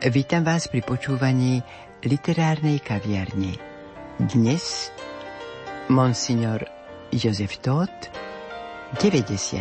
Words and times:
Vítam 0.00 0.48
vás 0.48 0.64
pri 0.64 0.80
počúvaní 0.80 1.60
literárnej 2.08 2.80
kaviarne. 2.80 3.60
Dnes 4.16 4.88
monsignor 5.92 6.64
Jozef 7.12 7.60
Tóth, 7.60 8.08
90 8.96 9.60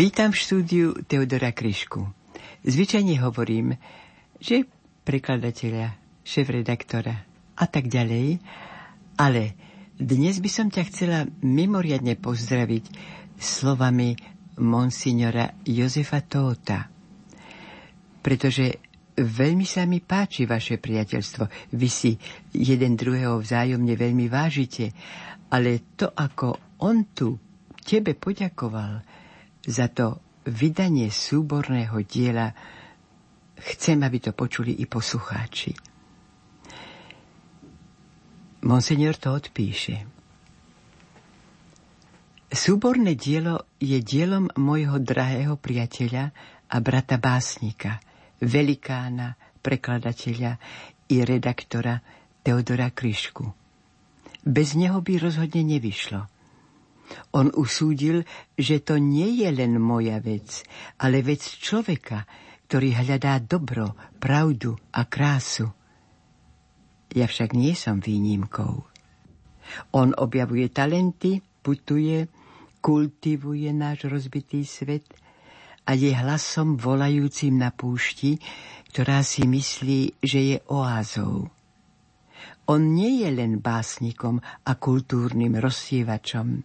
Vítam 0.00 0.32
v 0.32 0.40
štúdiu 0.40 0.86
Teodora 1.04 1.52
Kryšku. 1.52 2.00
Zvyčajne 2.64 3.20
hovorím, 3.20 3.76
že 4.40 4.64
prekladateľa, 5.04 5.92
šéf-redaktora 6.24 7.20
a 7.60 7.64
tak 7.68 7.92
ďalej, 7.92 8.40
ale 9.20 9.52
dnes 10.00 10.40
by 10.40 10.48
som 10.48 10.72
ťa 10.72 10.82
chcela 10.88 11.28
mimoriadne 11.44 12.16
pozdraviť 12.16 12.84
slovami 13.36 14.16
monsignora 14.64 15.52
Jozefa 15.68 16.24
Tóta, 16.24 16.88
pretože 18.24 18.80
veľmi 19.20 19.68
sa 19.68 19.84
mi 19.84 20.00
páči 20.00 20.48
vaše 20.48 20.80
priateľstvo. 20.80 21.76
Vy 21.76 21.88
si 21.92 22.16
jeden 22.56 22.96
druhého 22.96 23.36
vzájomne 23.36 24.00
veľmi 24.00 24.32
vážite, 24.32 24.96
ale 25.52 25.92
to, 25.92 26.08
ako 26.08 26.80
on 26.88 27.04
tu 27.12 27.36
tebe 27.84 28.16
poďakoval, 28.16 29.19
za 29.66 29.92
to 29.92 30.20
vydanie 30.48 31.12
súborného 31.12 32.00
diela 32.04 32.52
chcem, 33.60 34.00
aby 34.00 34.18
to 34.20 34.32
počuli 34.32 34.80
i 34.80 34.88
poslucháči. 34.88 35.76
Monsignor 38.64 39.16
to 39.16 39.32
odpíše. 39.32 40.04
Súborné 42.50 43.14
dielo 43.14 43.70
je 43.78 44.00
dielom 44.02 44.50
môjho 44.58 45.00
drahého 45.00 45.54
priateľa 45.56 46.34
a 46.66 46.76
brata 46.82 47.16
básnika, 47.16 48.02
velikána, 48.42 49.38
prekladateľa 49.60 50.58
i 51.08 51.16
redaktora 51.22 52.00
Teodora 52.42 52.90
Kryšku. 52.90 53.44
Bez 54.40 54.72
neho 54.74 54.98
by 55.04 55.14
rozhodne 55.20 55.62
nevyšlo– 55.62 56.26
on 57.34 57.50
usúdil, 57.54 58.22
že 58.54 58.82
to 58.82 58.98
nie 58.98 59.42
je 59.42 59.50
len 59.50 59.78
moja 59.78 60.18
vec, 60.22 60.62
ale 61.02 61.22
vec 61.22 61.42
človeka, 61.42 62.26
ktorý 62.70 63.02
hľadá 63.02 63.42
dobro, 63.42 63.98
pravdu 64.22 64.78
a 64.94 65.06
krásu. 65.06 65.74
Ja 67.10 67.26
však 67.26 67.58
nie 67.58 67.74
som 67.74 67.98
výnimkou. 67.98 68.86
On 69.94 70.08
objavuje 70.14 70.70
talenty, 70.70 71.42
putuje, 71.62 72.30
kultivuje 72.78 73.70
náš 73.74 74.06
rozbitý 74.06 74.62
svet 74.62 75.06
a 75.86 75.94
je 75.98 76.14
hlasom 76.14 76.78
volajúcim 76.78 77.58
na 77.58 77.74
púšti, 77.74 78.38
ktorá 78.94 79.26
si 79.26 79.46
myslí, 79.46 80.22
že 80.22 80.40
je 80.54 80.58
oázou. 80.70 81.50
On 82.70 82.78
nie 82.78 83.26
je 83.26 83.30
len 83.34 83.58
básnikom 83.58 84.38
a 84.42 84.72
kultúrnym 84.78 85.58
rozsievačom 85.58 86.62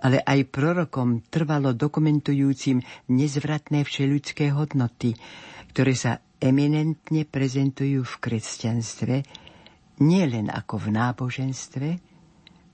ale 0.00 0.22
aj 0.22 0.48
prorokom 0.48 1.24
trvalo 1.26 1.72
dokumentujúcim 1.72 2.80
nezvratné 3.10 3.82
všeľudské 3.82 4.52
hodnoty, 4.52 5.16
ktoré 5.72 5.92
sa 5.96 6.20
eminentne 6.42 7.22
prezentujú 7.22 8.02
v 8.02 8.14
kresťanstve, 8.18 9.14
nielen 10.02 10.50
ako 10.50 10.74
v 10.82 10.86
náboženstve, 10.98 11.88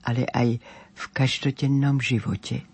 ale 0.09 0.25
aj 0.25 0.57
v 0.95 1.03
každodennom 1.13 2.01
živote. 2.01 2.65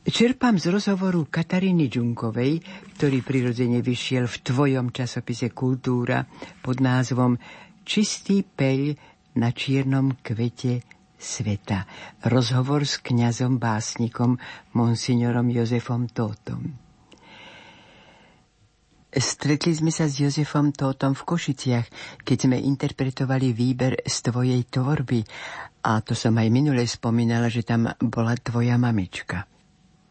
Čerpám 0.00 0.56
z 0.56 0.72
rozhovoru 0.72 1.28
Kataríny 1.28 1.92
Džunkovej, 1.92 2.64
ktorý 2.96 3.20
prirodzene 3.20 3.84
vyšiel 3.84 4.26
v 4.26 4.36
tvojom 4.42 4.96
časopise 4.96 5.52
Kultúra 5.52 6.24
pod 6.64 6.80
názvom 6.80 7.36
Čistý 7.84 8.42
peľ 8.42 8.96
na 9.36 9.52
čiernom 9.52 10.18
kvete 10.24 10.99
sveta. 11.20 11.84
Rozhovor 12.24 12.88
s 12.88 12.98
kňazom 12.98 13.60
básnikom 13.60 14.40
monsignorom 14.72 15.52
Jozefom 15.52 16.08
Tótom. 16.08 16.90
Stretli 19.10 19.74
sme 19.74 19.90
sa 19.90 20.06
s 20.06 20.22
Jozefom 20.22 20.72
Tótom 20.72 21.12
v 21.18 21.26
Košiciach, 21.26 21.86
keď 22.22 22.38
sme 22.46 22.56
interpretovali 22.56 23.52
výber 23.52 24.00
z 24.06 24.16
tvojej 24.30 24.62
tvorby. 24.64 25.20
A 25.84 25.98
to 26.00 26.14
som 26.14 26.38
aj 26.38 26.48
minule 26.48 26.86
spomínala, 26.86 27.50
že 27.50 27.66
tam 27.66 27.90
bola 27.98 28.38
tvoja 28.38 28.78
mamička. 28.78 29.50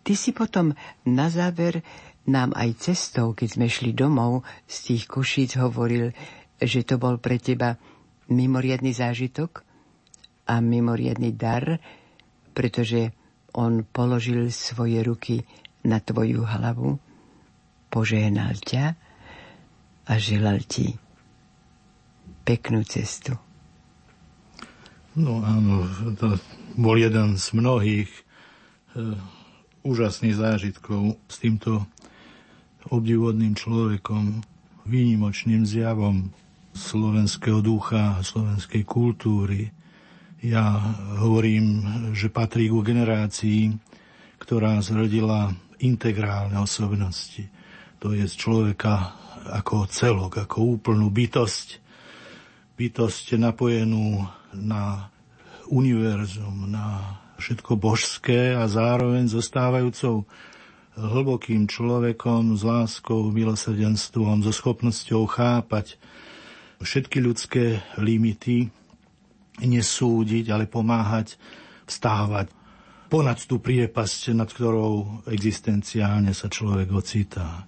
Ty 0.04 0.14
si 0.14 0.36
potom 0.36 0.76
na 1.08 1.28
záver 1.32 1.80
nám 2.28 2.52
aj 2.54 2.92
cestou, 2.92 3.32
keď 3.32 3.50
sme 3.56 3.68
šli 3.72 3.96
domov 3.96 4.44
z 4.68 4.76
tých 4.92 5.04
Košíc, 5.08 5.56
hovoril, 5.56 6.12
že 6.60 6.84
to 6.84 7.00
bol 7.00 7.18
pre 7.18 7.40
teba 7.40 7.80
mimoriadný 8.28 8.92
zážitok, 8.92 9.69
a 10.50 10.58
mimoriadný 10.58 11.38
dar, 11.38 11.78
pretože 12.58 13.14
on 13.54 13.86
položil 13.86 14.50
svoje 14.50 15.06
ruky 15.06 15.46
na 15.86 16.02
tvoju 16.02 16.42
hlavu, 16.42 16.98
požehnal 17.94 18.58
ťa 18.58 18.98
a 20.10 20.14
želal 20.18 20.58
ti 20.66 20.98
peknú 22.42 22.82
cestu. 22.82 23.38
No 25.14 25.46
áno, 25.46 25.86
to 26.18 26.38
bol 26.74 26.98
jeden 26.98 27.38
z 27.38 27.46
mnohých 27.54 28.10
e, 28.10 28.22
úžasných 29.86 30.38
zážitkov 30.38 31.18
s 31.30 31.36
týmto 31.42 31.86
obdivodným 32.90 33.54
človekom, 33.54 34.42
výnimočným 34.90 35.66
zjavom 35.66 36.34
slovenského 36.74 37.62
ducha, 37.62 38.22
slovenskej 38.26 38.82
kultúry, 38.86 39.70
ja 40.40 40.80
hovorím, 41.20 41.84
že 42.16 42.32
patrí 42.32 42.72
ku 42.72 42.80
generácii, 42.80 43.76
ktorá 44.40 44.80
zrodila 44.80 45.52
integrálne 45.84 46.56
osobnosti. 46.56 47.44
To 48.00 48.16
je 48.16 48.24
človeka 48.24 49.20
ako 49.52 49.92
celok, 49.92 50.48
ako 50.48 50.80
úplnú 50.80 51.12
bytosť. 51.12 51.84
Bytosť 52.80 53.36
napojenú 53.36 54.24
na 54.56 55.12
univerzum, 55.68 56.72
na 56.72 57.20
všetko 57.36 57.76
božské 57.76 58.56
a 58.56 58.64
zároveň 58.72 59.28
zostávajúcou 59.28 60.24
hlbokým 60.96 61.68
človekom 61.68 62.56
s 62.56 62.64
láskou, 62.64 63.32
milosrdenstvom, 63.32 64.44
so 64.44 64.52
schopnosťou 64.52 65.28
chápať 65.28 66.00
všetky 66.80 67.20
ľudské 67.24 67.84
limity 68.00 68.72
nesúdiť, 69.64 70.52
ale 70.52 70.66
pomáhať 70.66 71.36
vstávať 71.90 72.60
ponad 73.10 73.42
tú 73.42 73.58
priepasť, 73.58 74.38
nad 74.38 74.46
ktorou 74.46 75.26
existenciálne 75.26 76.30
sa 76.32 76.46
človek 76.46 76.94
ocitá. 76.94 77.66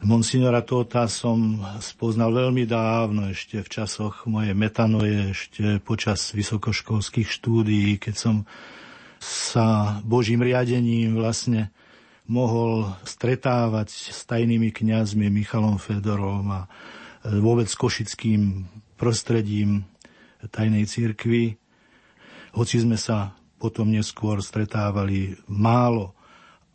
Monsignora 0.00 0.64
Tóta 0.64 1.08
som 1.08 1.60
spoznal 1.80 2.32
veľmi 2.32 2.64
dávno, 2.68 3.32
ešte 3.32 3.60
v 3.60 3.68
časoch 3.68 4.24
mojej 4.28 4.56
metanoje, 4.56 5.32
ešte 5.32 5.64
počas 5.80 6.32
vysokoškolských 6.32 7.28
štúdií, 7.28 7.96
keď 8.00 8.14
som 8.16 8.36
sa 9.20 9.98
Božím 10.04 10.44
riadením 10.44 11.16
vlastne 11.16 11.72
mohol 12.28 12.92
stretávať 13.08 13.88
s 14.12 14.24
tajnými 14.28 14.72
kňazmi 14.72 15.32
Michalom 15.32 15.80
Fedorom 15.80 16.44
a 16.52 16.62
vôbec 17.24 17.66
košickým 17.70 18.68
prostredím 19.00 19.84
tajnej 20.48 20.86
cirkvi, 20.88 21.56
hoci 22.56 22.76
sme 22.80 22.96
sa 22.96 23.36
potom 23.56 23.88
neskôr 23.92 24.40
stretávali 24.40 25.36
málo 25.48 26.12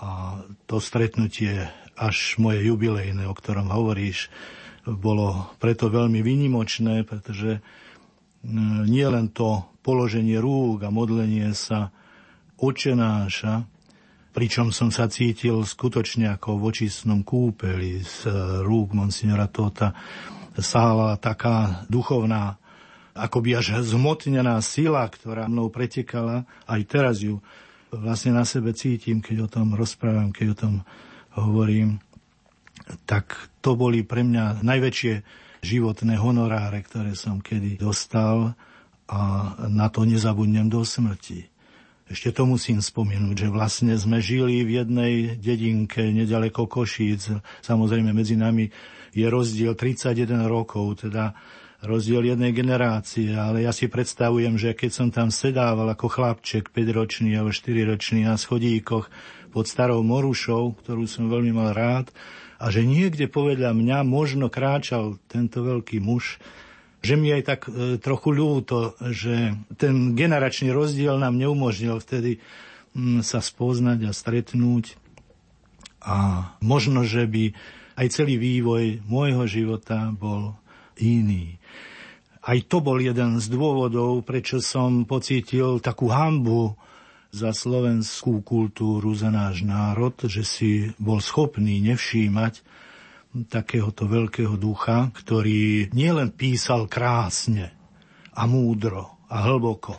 a 0.02 0.42
to 0.66 0.82
stretnutie 0.82 1.70
až 1.94 2.38
moje 2.42 2.66
jubilejné, 2.66 3.30
o 3.30 3.38
ktorom 3.38 3.70
hovoríš, 3.70 4.34
bolo 4.82 5.54
preto 5.62 5.94
veľmi 5.94 6.26
vynimočné, 6.26 7.06
pretože 7.06 7.62
nie 8.90 9.06
len 9.06 9.30
to 9.30 9.62
položenie 9.86 10.42
rúk 10.42 10.82
a 10.82 10.90
modlenie 10.90 11.54
sa 11.54 11.94
očenáša 12.58 13.70
pričom 14.32 14.72
som 14.72 14.90
sa 14.90 15.12
cítil 15.12 15.62
skutočne 15.68 16.32
ako 16.40 16.58
v 16.60 16.64
očistnom 16.72 17.22
kúpeli 17.22 18.00
z 18.02 18.32
rúk 18.64 18.96
monsignora 18.96 19.52
Tota. 19.52 19.92
Sála 20.56 21.16
taká 21.20 21.88
duchovná, 21.88 22.60
akoby 23.14 23.60
až 23.60 23.84
zmotnená 23.84 24.60
sila, 24.64 25.08
ktorá 25.08 25.48
mnou 25.52 25.68
pretekala. 25.68 26.48
Aj 26.68 26.82
teraz 26.88 27.20
ju 27.20 27.44
vlastne 27.92 28.32
na 28.36 28.48
sebe 28.48 28.72
cítim, 28.72 29.20
keď 29.20 29.38
o 29.46 29.52
tom 29.52 29.76
rozprávam, 29.76 30.32
keď 30.32 30.48
o 30.52 30.60
tom 30.60 30.74
hovorím. 31.36 32.00
Tak 33.08 33.52
to 33.60 33.76
boli 33.76 34.04
pre 34.04 34.24
mňa 34.24 34.64
najväčšie 34.64 35.14
životné 35.62 36.18
honoráre, 36.18 36.82
ktoré 36.82 37.14
som 37.14 37.40
kedy 37.40 37.78
dostal 37.78 38.58
a 39.12 39.20
na 39.68 39.92
to 39.92 40.08
nezabudnem 40.08 40.72
do 40.72 40.82
smrti. 40.82 41.52
Ešte 42.12 42.36
to 42.36 42.44
musím 42.44 42.84
spomenúť, 42.84 43.48
že 43.48 43.48
vlastne 43.48 43.96
sme 43.96 44.20
žili 44.20 44.68
v 44.68 44.84
jednej 44.84 45.14
dedinke 45.40 46.12
nedaleko 46.12 46.68
Košíc. 46.68 47.32
Samozrejme 47.64 48.12
medzi 48.12 48.36
nami 48.36 48.68
je 49.16 49.28
rozdiel 49.32 49.80
31 49.80 50.48
rokov, 50.48 51.08
teda 51.08 51.32
rozdiel 51.82 52.34
jednej 52.34 52.54
generácie, 52.54 53.34
ale 53.34 53.66
ja 53.66 53.74
si 53.74 53.90
predstavujem, 53.90 54.58
že 54.58 54.78
keď 54.78 54.92
som 54.94 55.08
tam 55.10 55.34
sedával 55.34 55.90
ako 55.90 56.08
chlapček 56.14 56.70
5-ročný 56.70 57.34
alebo 57.34 57.50
4-ročný 57.50 58.30
na 58.30 58.38
schodíkoch 58.38 59.10
pod 59.50 59.66
starou 59.66 60.06
Morušou, 60.06 60.78
ktorú 60.80 61.10
som 61.10 61.28
veľmi 61.28 61.52
mal 61.52 61.74
rád, 61.74 62.14
a 62.62 62.70
že 62.70 62.86
niekde 62.86 63.26
povedľa 63.26 63.74
mňa 63.74 64.06
možno 64.06 64.54
kráčal 64.54 65.18
tento 65.26 65.66
veľký 65.66 65.98
muž, 65.98 66.38
že 67.02 67.18
mi 67.18 67.34
aj 67.34 67.44
tak 67.50 67.62
e, 67.66 67.98
trochu 67.98 68.30
ľúto, 68.30 68.94
že 69.02 69.58
ten 69.82 70.14
generačný 70.14 70.70
rozdiel 70.70 71.18
nám 71.18 71.42
neumožnil 71.42 71.98
vtedy 71.98 72.38
mm, 72.94 73.26
sa 73.26 73.42
spoznať 73.42 74.06
a 74.06 74.14
stretnúť. 74.14 75.02
A 76.06 76.46
možno, 76.62 77.02
že 77.02 77.26
by 77.26 77.58
aj 77.98 78.08
celý 78.14 78.38
vývoj 78.38 79.02
môjho 79.10 79.50
života 79.50 80.14
bol 80.14 80.54
iný. 81.02 81.61
Aj 82.42 82.58
to 82.66 82.82
bol 82.82 82.98
jeden 82.98 83.38
z 83.38 83.46
dôvodov, 83.54 84.26
prečo 84.26 84.58
som 84.58 85.06
pocítil 85.06 85.78
takú 85.78 86.10
hambu 86.10 86.74
za 87.30 87.54
slovenskú 87.54 88.42
kultúru, 88.42 89.14
za 89.14 89.30
náš 89.30 89.62
národ, 89.62 90.18
že 90.26 90.42
si 90.42 90.72
bol 90.98 91.22
schopný 91.22 91.80
nevšímať 91.86 92.66
takéhoto 93.48 94.10
veľkého 94.10 94.60
ducha, 94.60 95.14
ktorý 95.16 95.94
nielen 95.96 96.36
písal 96.36 96.90
krásne 96.90 97.72
a 98.36 98.44
múdro 98.50 99.22
a 99.32 99.48
hlboko, 99.48 99.96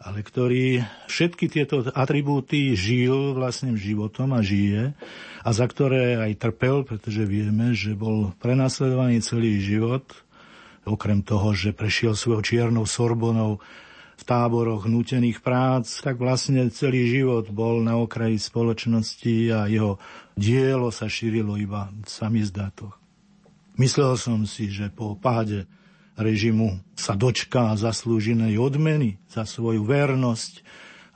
ale 0.00 0.24
ktorý 0.24 0.80
všetky 1.10 1.50
tieto 1.52 1.84
atribúty 1.92 2.72
žil 2.78 3.36
vlastným 3.36 3.76
životom 3.76 4.32
a 4.32 4.40
žije 4.40 4.96
a 5.44 5.48
za 5.52 5.66
ktoré 5.68 6.16
aj 6.16 6.40
trpel, 6.40 6.86
pretože 6.88 7.28
vieme, 7.28 7.76
že 7.76 7.92
bol 7.92 8.32
prenasledovaný 8.40 9.20
celý 9.20 9.60
život, 9.60 10.08
okrem 10.84 11.22
toho, 11.22 11.54
že 11.54 11.74
prešiel 11.74 12.18
svojou 12.18 12.42
čiernou 12.42 12.84
sorbonou 12.86 13.62
v 14.18 14.22
táboroch 14.22 14.86
nutených 14.86 15.42
prác, 15.42 15.88
tak 15.98 16.20
vlastne 16.20 16.70
celý 16.70 17.10
život 17.10 17.50
bol 17.50 17.82
na 17.82 17.98
okraji 17.98 18.38
spoločnosti 18.38 19.34
a 19.50 19.66
jeho 19.66 19.98
dielo 20.38 20.94
sa 20.94 21.10
šírilo 21.10 21.58
iba 21.58 21.90
v 21.90 22.06
samizdatoch. 22.06 22.94
Myslel 23.80 24.14
som 24.20 24.44
si, 24.44 24.68
že 24.68 24.92
po 24.92 25.16
páde 25.16 25.64
režimu 26.14 26.78
sa 26.92 27.16
dočká 27.16 27.72
zaslúženej 27.74 28.60
odmeny 28.60 29.16
za 29.32 29.48
svoju 29.48 29.82
vernosť 29.82 30.60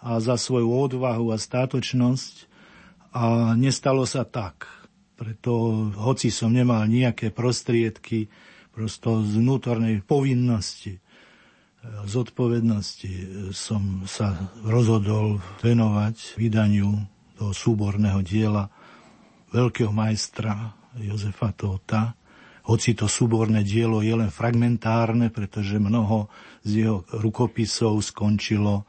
a 0.00 0.18
za 0.18 0.40
svoju 0.40 0.66
odvahu 0.66 1.30
a 1.30 1.36
státočnosť 1.36 2.48
a 3.12 3.52
nestalo 3.54 4.08
sa 4.08 4.24
tak. 4.24 4.68
Preto, 5.16 5.88
hoci 5.96 6.28
som 6.28 6.52
nemal 6.52 6.84
nejaké 6.88 7.32
prostriedky, 7.32 8.28
prosto 8.76 9.24
z 9.24 9.40
vnútornej 9.40 10.04
povinnosti 10.04 11.00
zodpovednosti 12.06 13.12
som 13.54 14.04
sa 14.06 14.34
rozhodol 14.66 15.38
venovať 15.62 16.38
vydaniu 16.38 16.90
toho 17.36 17.52
súborného 17.52 18.20
diela 18.24 18.66
veľkého 19.52 19.92
majstra 19.92 20.74
Jozefa 20.96 21.52
Tóta. 21.52 22.16
Hoci 22.66 22.98
to 22.98 23.06
súborné 23.06 23.62
dielo 23.62 24.02
je 24.02 24.10
len 24.10 24.32
fragmentárne, 24.32 25.30
pretože 25.30 25.78
mnoho 25.78 26.26
z 26.66 26.82
jeho 26.82 27.06
rukopisov 27.14 28.02
skončilo 28.02 28.82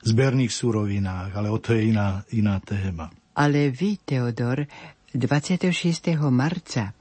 v 0.00 0.04
zberných 0.08 0.52
surovinách, 0.52 1.36
ale 1.36 1.52
o 1.52 1.60
to 1.60 1.76
je 1.76 1.92
iná, 1.92 2.24
iná 2.32 2.56
téma. 2.64 3.12
Ale 3.36 3.68
vy, 3.68 4.00
Teodor, 4.00 4.64
26. 5.12 5.68
marca, 6.32 6.96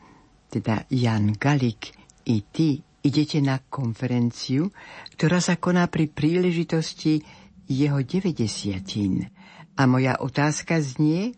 teda 0.51 0.83
Jan 0.91 1.37
Galik 1.39 2.02
i 2.25 2.43
ty 2.47 2.79
idete 3.03 3.43
na 3.43 3.59
konferenciu, 3.59 4.71
ktorá 5.19 5.43
sa 5.43 5.59
koná 5.59 5.91
pri 5.91 6.07
príležitosti 6.07 7.19
jeho 7.67 7.99
90. 7.99 9.75
A 9.75 9.81
moja 9.89 10.19
otázka 10.21 10.79
znie, 10.79 11.35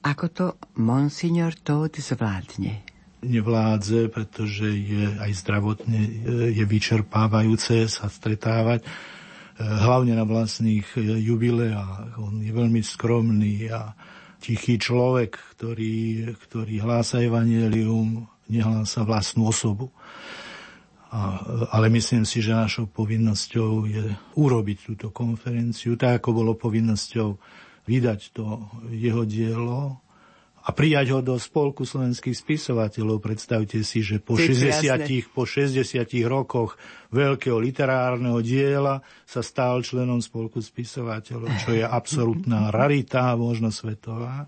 ako 0.00 0.26
to 0.32 0.46
monsignor 0.80 1.52
Todd 1.54 1.92
zvládne. 1.94 2.82
Nevládze, 3.20 4.08
pretože 4.08 4.64
je 4.64 5.12
aj 5.20 5.30
zdravotne 5.44 6.00
je 6.56 6.64
vyčerpávajúce 6.64 7.84
sa 7.84 8.08
stretávať, 8.08 8.80
hlavne 9.60 10.16
na 10.16 10.24
vlastných 10.24 10.88
jubileách. 10.96 12.16
On 12.16 12.40
je 12.40 12.48
veľmi 12.48 12.80
skromný 12.80 13.68
a 13.68 13.92
tichý 14.40 14.80
človek, 14.80 15.36
ktorý, 15.52 16.32
ktorý 16.48 16.80
hlása 16.80 17.20
evanelium, 17.20 18.24
nehlása 18.48 19.04
vlastnú 19.04 19.52
osobu. 19.52 19.92
A, 21.10 21.42
ale 21.74 21.90
myslím 21.90 22.22
si, 22.22 22.38
že 22.38 22.54
našou 22.54 22.86
povinnosťou 22.86 23.70
je 23.90 24.04
urobiť 24.38 24.78
túto 24.94 25.10
konferenciu, 25.10 25.98
tak 25.98 26.22
ako 26.22 26.30
bolo 26.30 26.52
povinnosťou 26.54 27.34
vydať 27.90 28.20
to 28.30 28.70
jeho 28.94 29.26
dielo 29.26 29.98
a 30.60 30.76
prijať 30.76 31.16
ho 31.16 31.20
do 31.24 31.34
spolku 31.40 31.88
slovenských 31.88 32.36
spisovateľov. 32.36 33.18
Predstavte 33.18 33.80
si, 33.80 34.04
že 34.04 34.20
po 34.20 34.36
60, 34.36 34.86
po 35.32 35.48
60 35.48 35.82
rokoch 36.28 36.76
veľkého 37.10 37.56
literárneho 37.56 38.38
diela 38.44 39.00
sa 39.24 39.40
stal 39.40 39.80
členom 39.80 40.20
spolku 40.20 40.60
spisovateľov, 40.60 41.50
čo 41.64 41.74
je 41.74 41.82
absolútna 41.82 42.68
rarita, 42.68 43.34
možno 43.40 43.72
svetová. 43.72 44.46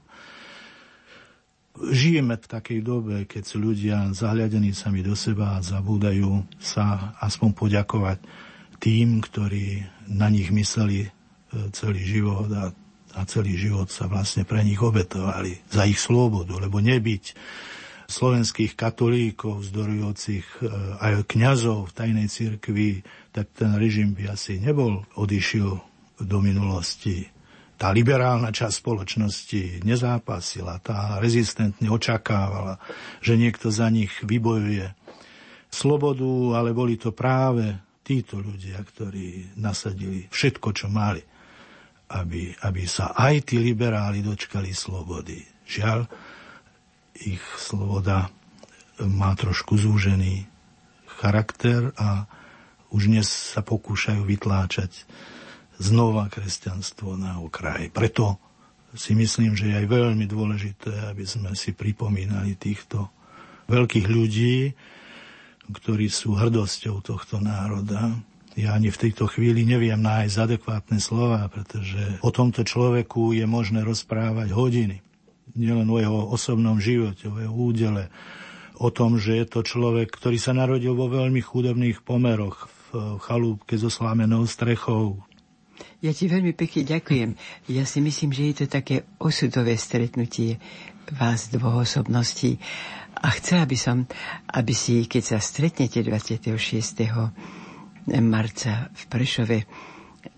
Žijeme 1.73 2.37
v 2.37 2.51
takej 2.53 2.81
dobe, 2.85 3.25
keď 3.25 3.43
sú 3.49 3.56
ľudia 3.56 4.13
zahľadení 4.13 4.77
sami 4.77 5.01
do 5.01 5.17
seba 5.17 5.56
a 5.56 5.65
zabúdajú 5.65 6.44
sa 6.61 7.17
aspoň 7.17 7.51
poďakovať 7.56 8.19
tým, 8.77 9.25
ktorí 9.25 9.81
na 10.13 10.29
nich 10.29 10.53
mysleli 10.53 11.08
e, 11.08 11.11
celý 11.73 12.03
život 12.05 12.51
a, 12.53 12.77
a 13.17 13.20
celý 13.25 13.56
život 13.56 13.89
sa 13.89 14.05
vlastne 14.05 14.44
pre 14.44 14.61
nich 14.61 14.77
obetovali 14.77 15.65
za 15.73 15.89
ich 15.89 15.96
slobodu, 15.96 16.61
lebo 16.61 16.77
nebyť 16.77 17.25
slovenských 18.05 18.77
katolíkov, 18.77 19.65
vzdorujúcich 19.65 20.44
e, 20.61 20.69
aj 21.01 21.25
kňazov 21.25 21.89
v 21.89 21.96
tajnej 21.96 22.29
cirkvi, 22.29 23.01
tak 23.32 23.49
ten 23.56 23.73
režim 23.81 24.13
by 24.13 24.37
asi 24.37 24.61
nebol 24.61 25.08
odišiel 25.17 25.81
do 26.20 26.39
minulosti 26.44 27.32
tá 27.82 27.91
liberálna 27.91 28.55
časť 28.55 28.79
spoločnosti 28.79 29.82
nezápasila, 29.82 30.79
tá 30.79 31.19
rezistentne 31.19 31.91
očakávala, 31.91 32.79
že 33.19 33.34
niekto 33.34 33.74
za 33.74 33.91
nich 33.91 34.22
vybojuje 34.22 34.86
slobodu, 35.67 36.62
ale 36.62 36.70
boli 36.70 36.94
to 36.94 37.10
práve 37.10 37.74
títo 38.06 38.39
ľudia, 38.39 38.79
ktorí 38.79 39.58
nasadili 39.58 40.31
všetko, 40.31 40.69
čo 40.70 40.86
mali, 40.86 41.27
aby, 42.15 42.55
aby 42.55 42.82
sa 42.86 43.19
aj 43.19 43.51
tí 43.51 43.58
liberáli 43.58 44.22
dočkali 44.22 44.70
slobody. 44.70 45.43
Žiaľ, 45.67 46.06
ich 47.19 47.43
sloboda 47.58 48.31
má 49.03 49.34
trošku 49.34 49.74
zúžený 49.74 50.46
charakter 51.19 51.91
a 51.98 52.31
už 52.94 53.10
dnes 53.10 53.27
sa 53.27 53.58
pokúšajú 53.67 54.22
vytláčať 54.22 55.03
znova 55.82 56.31
kresťanstvo 56.31 57.19
na 57.19 57.43
okraj. 57.43 57.91
Preto 57.91 58.39
si 58.94 59.19
myslím, 59.19 59.58
že 59.58 59.72
je 59.72 59.79
aj 59.82 59.86
veľmi 59.91 60.24
dôležité, 60.31 61.10
aby 61.10 61.27
sme 61.27 61.56
si 61.58 61.74
pripomínali 61.74 62.55
týchto 62.55 63.10
veľkých 63.67 64.06
ľudí, 64.06 64.72
ktorí 65.72 66.06
sú 66.12 66.36
hrdosťou 66.36 67.01
tohto 67.01 67.41
národa. 67.41 68.15
Ja 68.53 68.77
ani 68.77 68.93
v 68.93 69.08
tejto 69.08 69.32
chvíli 69.32 69.65
neviem 69.65 69.96
nájsť 69.96 70.36
adekvátne 70.36 71.01
slova, 71.01 71.48
pretože 71.48 72.20
o 72.20 72.29
tomto 72.29 72.69
človeku 72.69 73.32
je 73.32 73.48
možné 73.48 73.81
rozprávať 73.81 74.53
hodiny. 74.53 75.01
Nielen 75.56 75.89
o 75.89 75.96
jeho 75.96 76.29
osobnom 76.29 76.77
živote, 76.77 77.32
o 77.32 77.41
jeho 77.41 77.55
údele, 77.56 78.12
o 78.77 78.93
tom, 78.93 79.17
že 79.17 79.41
je 79.41 79.46
to 79.48 79.65
človek, 79.65 80.12
ktorý 80.12 80.36
sa 80.36 80.53
narodil 80.53 80.93
vo 80.93 81.08
veľmi 81.08 81.41
chudobných 81.41 82.05
pomeroch, 82.05 82.69
v 82.93 83.17
chalúbke 83.24 83.81
so 83.81 83.89
slámenou 83.89 84.44
strechou, 84.44 85.24
Ja 86.03 86.11
ti 86.11 86.27
veľmi 86.27 86.51
pekne 86.53 86.82
ďakujem. 86.82 87.31
Ja 87.71 87.87
si 87.87 88.03
myslím, 88.03 88.35
že 88.35 88.43
je 88.51 88.55
to 88.59 88.67
také 88.67 89.06
osudové 89.23 89.79
stretnutie 89.79 90.59
vás 91.15 91.47
dvoch 91.47 91.87
osobností. 91.87 92.59
A 93.23 93.31
chcela 93.39 93.71
by 93.71 93.77
som, 93.79 94.11
aby 94.51 94.75
si, 94.75 95.06
keď 95.06 95.23
sa 95.23 95.39
stretnete 95.39 96.03
26. 96.03 96.59
marca 98.19 98.91
v 98.91 99.03
Prešove, 99.06 99.59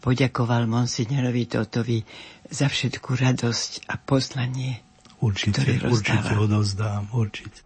poďakoval 0.05 0.69
monsignorovi 0.69 1.49
Totovi 1.49 2.05
za 2.45 2.69
všetku 2.69 3.17
radosť 3.17 3.89
a 3.89 3.97
poznanie, 3.97 4.85
určite, 5.25 5.65
ktoré 5.65 5.73
rozdáva. 5.81 6.21
Určite 6.21 6.35
odozdám, 6.45 7.03
určite. 7.17 7.59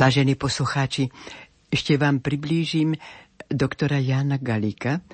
Vážení 0.00 0.32
poslucháči, 0.32 1.12
ešte 1.68 2.00
vám 2.00 2.24
priblížim 2.24 2.96
doktora 3.52 4.00
Jana 4.00 4.40
Galika, 4.40 5.04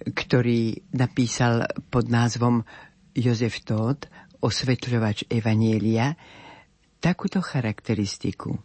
ktorý 0.00 0.80
napísal 0.96 1.68
pod 1.92 2.08
názvom 2.08 2.64
Jozef 3.12 3.60
Tóth, 3.68 4.08
osvetľovač 4.40 5.28
Evanielia, 5.28 6.16
takúto 7.04 7.44
charakteristiku. 7.44 8.56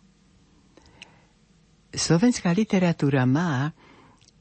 Slovenská 1.91 2.55
literatúra 2.55 3.27
má 3.27 3.75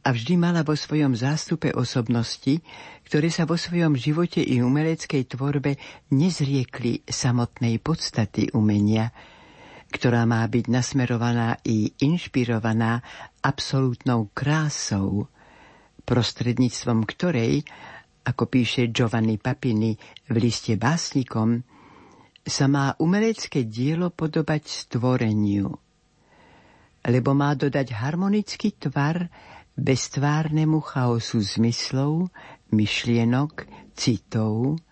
a 0.07 0.09
vždy 0.15 0.39
mala 0.39 0.63
vo 0.63 0.79
svojom 0.79 1.19
zástupe 1.19 1.75
osobnosti, 1.75 2.63
ktoré 3.11 3.27
sa 3.27 3.43
vo 3.43 3.59
svojom 3.59 3.99
živote 3.99 4.39
i 4.39 4.63
umeleckej 4.63 5.35
tvorbe 5.35 5.83
nezriekli 6.15 7.03
samotnej 7.11 7.83
podstaty 7.83 8.55
umenia– 8.55 9.11
ktorá 9.95 10.27
má 10.27 10.43
byť 10.43 10.67
nasmerovaná 10.67 11.63
i 11.63 11.95
inšpirovaná 12.03 12.99
absolútnou 13.39 14.35
krásou, 14.35 15.31
prostredníctvom 16.03 17.07
ktorej, 17.07 17.63
ako 18.27 18.51
píše 18.51 18.91
Giovanni 18.91 19.39
Papini 19.39 19.95
v 20.27 20.37
liste 20.43 20.75
básnikom, 20.75 21.63
sa 22.43 22.67
má 22.67 22.99
umelecké 22.99 23.71
dielo 23.71 24.11
podobať 24.11 24.67
stvoreniu, 24.67 25.71
lebo 27.07 27.31
má 27.33 27.55
dodať 27.55 27.95
harmonický 27.95 28.75
tvar 28.77 29.31
beztvárnemu 29.79 30.83
chaosu 30.83 31.39
zmyslov, 31.39 32.35
myšlienok, 32.75 33.65
citov, 33.95 34.83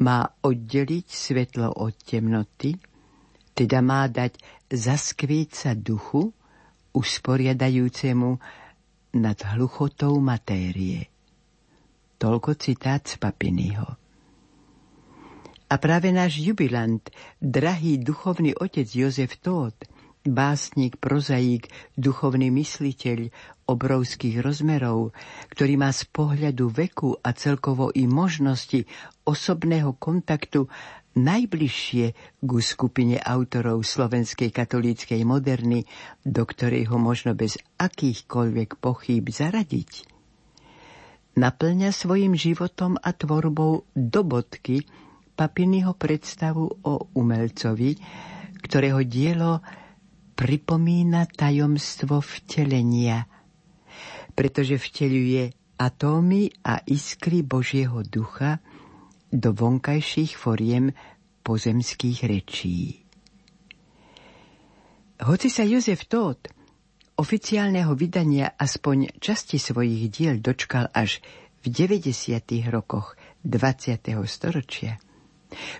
má 0.00 0.24
oddeliť 0.40 1.06
svetlo 1.06 1.76
od 1.76 1.94
temnoty, 2.02 2.95
teda 3.56 3.80
má 3.80 4.04
dať 4.04 4.36
zaskvieť 4.68 5.48
sa 5.56 5.72
duchu, 5.72 6.36
usporiadajúcemu 6.92 8.30
nad 9.16 9.38
hluchotou 9.56 10.20
matérie. 10.20 11.08
Toľko 12.20 12.56
citát 12.60 13.00
z 13.04 13.16
Papinyho. 13.16 13.88
A 15.66 15.74
práve 15.82 16.14
náš 16.14 16.38
jubilant, 16.40 17.02
drahý 17.42 17.98
duchovný 17.98 18.54
otec 18.54 18.86
Jozef 18.86 19.40
Tóth, 19.42 19.82
básnik, 20.28 20.98
prozaík, 20.98 21.70
duchovný 21.98 22.54
mysliteľ 22.54 23.30
obrovských 23.66 24.42
rozmerov, 24.42 25.10
ktorý 25.50 25.74
má 25.74 25.90
z 25.90 26.06
pohľadu 26.06 26.70
veku 26.70 27.18
a 27.18 27.34
celkovo 27.34 27.90
i 27.94 28.06
možnosti 28.06 28.86
osobného 29.26 29.98
kontaktu 29.98 30.70
najbližšie 31.16 32.12
ku 32.44 32.60
skupine 32.60 33.16
autorov 33.16 33.82
slovenskej 33.82 34.52
katolíckej 34.52 35.24
moderny, 35.24 35.88
do 36.22 36.44
ktorej 36.44 36.92
ho 36.92 37.00
možno 37.00 37.32
bez 37.32 37.56
akýchkoľvek 37.80 38.76
pochýb 38.78 39.32
zaradiť. 39.32 40.12
Naplňa 41.36 41.92
svojim 41.92 42.32
životom 42.32 42.96
a 43.00 43.12
tvorbou 43.12 43.84
do 43.92 44.20
bodky 44.24 44.84
Papinyho 45.36 45.92
predstavu 45.92 46.64
o 46.64 47.12
umelcovi, 47.12 47.92
ktorého 48.64 49.04
dielo 49.04 49.60
pripomína 50.32 51.28
tajomstvo 51.28 52.24
vtelenia, 52.24 53.28
pretože 54.32 54.80
vteluje 54.80 55.52
atómy 55.76 56.48
a 56.64 56.80
iskry 56.88 57.44
Božieho 57.44 58.00
ducha, 58.00 58.64
do 59.32 59.50
vonkajších 59.52 60.36
foriem 60.38 60.94
pozemských 61.42 62.18
rečí. 62.26 63.06
Hoci 65.16 65.48
sa 65.48 65.64
Jozef 65.64 66.04
Tóth 66.06 66.52
oficiálneho 67.16 67.96
vydania 67.96 68.52
aspoň 68.52 69.16
časti 69.16 69.56
svojich 69.56 70.12
diel 70.12 70.36
dočkal 70.44 70.92
až 70.92 71.24
v 71.64 71.72
90. 71.72 72.68
rokoch 72.68 73.16
20. 73.40 74.12
storočia, 74.28 75.00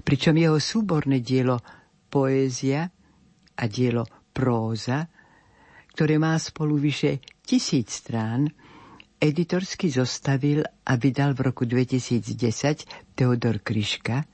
pričom 0.02 0.34
jeho 0.34 0.56
súborné 0.56 1.20
dielo 1.20 1.60
Poézia 2.08 2.88
a 3.54 3.64
dielo 3.68 4.08
Próza, 4.32 5.04
ktoré 5.92 6.16
má 6.16 6.36
spolu 6.40 6.80
vyše 6.80 7.20
tisíc 7.44 8.00
strán, 8.00 8.48
editorsky 9.20 9.88
zostavil 9.88 10.64
a 10.84 10.92
vydal 10.96 11.32
v 11.32 11.40
roku 11.50 11.64
2010 11.64 13.16
Teodor 13.16 13.64
Kryška, 13.64 14.28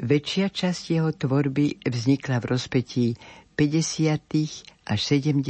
väčšia 0.00 0.46
časť 0.50 0.84
jeho 0.90 1.10
tvorby 1.14 1.84
vznikla 1.86 2.42
v 2.42 2.46
rozpetí 2.50 3.06
50. 3.54 4.88
až 4.88 5.00
70. 5.00 5.46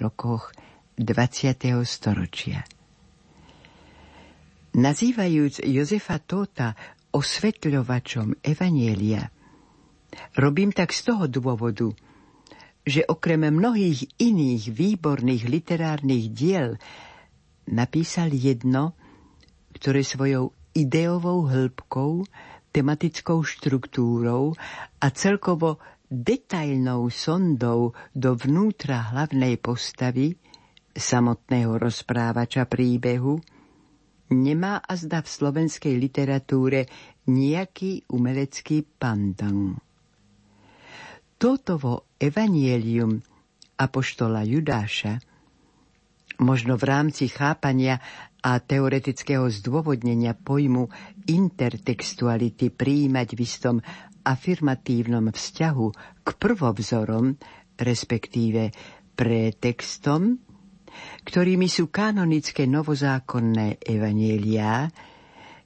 rokoch 0.00 0.50
20. 0.96 1.84
storočia. 1.84 2.64
Nazývajúc 4.74 5.62
Jozefa 5.62 6.18
Tóta 6.18 6.74
osvetľovačom 7.14 8.42
Evanielia, 8.42 9.22
robím 10.34 10.74
tak 10.74 10.90
z 10.90 11.14
toho 11.14 11.30
dôvodu, 11.30 11.94
že 12.82 13.06
okrem 13.06 13.48
mnohých 13.48 14.18
iných 14.18 14.62
výborných 14.74 15.46
literárnych 15.46 16.34
diel 16.34 16.76
napísal 17.68 18.32
jedno, 18.32 18.92
ktoré 19.74 20.04
svojou 20.04 20.52
ideovou 20.74 21.46
hĺbkou, 21.46 22.26
tematickou 22.74 23.46
štruktúrou 23.46 24.58
a 24.98 25.06
celkovo 25.14 25.78
detailnou 26.10 27.08
sondou 27.08 27.94
do 28.12 28.34
vnútra 28.34 29.14
hlavnej 29.14 29.58
postavy, 29.62 30.34
samotného 30.94 31.78
rozprávača 31.78 32.66
príbehu, 32.70 33.38
nemá 34.30 34.82
a 34.82 34.94
zda 34.94 35.22
v 35.22 35.28
slovenskej 35.30 35.94
literatúre 35.98 36.86
nejaký 37.30 38.06
umelecký 38.10 38.86
pandan. 38.98 39.78
Totovo 41.34 42.14
evanielium 42.18 43.18
apoštola 43.78 44.46
Judáša– 44.46 45.18
možno 46.42 46.74
v 46.74 46.84
rámci 46.88 47.30
chápania 47.30 48.02
a 48.44 48.60
teoretického 48.60 49.48
zdôvodnenia 49.48 50.36
pojmu 50.36 50.90
intertextuality 51.24 52.68
prijímať 52.68 53.28
v 53.32 53.40
istom 53.40 53.76
afirmatívnom 54.24 55.32
vzťahu 55.32 55.86
k 56.24 56.28
prvovzorom, 56.36 57.36
respektíve 57.76 58.72
pretextom, 59.14 60.40
ktorými 61.24 61.66
sú 61.66 61.88
kanonické 61.88 62.68
novozákonné 62.68 63.82
evanielia, 63.82 64.88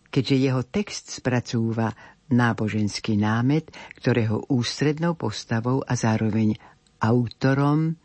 keďže 0.09 0.37
jeho 0.37 0.63
text 0.65 1.05
spracúva 1.13 1.93
náboženský 2.29 3.17
námet, 3.17 3.73
ktorého 3.97 4.45
ústrednou 4.53 5.17
postavou 5.17 5.81
a 5.85 5.97
zároveň 5.97 6.57
autorom 7.01 7.97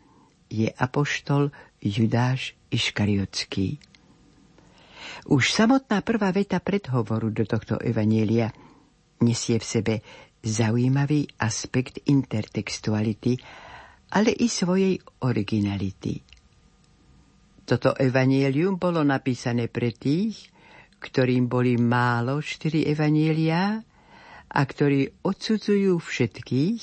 je 0.48 0.68
apoštol 0.70 1.50
Judáš 1.84 2.56
Iškariotský. 2.72 3.76
Už 5.28 5.52
samotná 5.52 6.00
prvá 6.00 6.32
veta 6.32 6.58
predhovoru 6.58 7.28
do 7.28 7.44
tohto 7.44 7.76
evanielia 7.76 8.48
nesie 9.20 9.60
v 9.60 9.66
sebe 9.68 9.94
zaujímavý 10.40 11.28
aspekt 11.40 12.00
intertextuality, 12.08 13.36
ale 14.16 14.32
i 14.32 14.48
svojej 14.48 15.00
originality. 15.24 16.20
Toto 17.64 17.96
evanielium 17.96 18.76
bolo 18.76 19.00
napísané 19.00 19.72
pre 19.72 19.96
tých, 19.96 20.52
ktorým 21.00 21.48
boli 21.48 21.80
málo 21.80 22.44
štyri 22.44 22.84
evanielia 22.84 23.80
a 24.52 24.60
ktorí 24.60 25.24
odsudzujú 25.24 25.96
všetkých, 25.96 26.82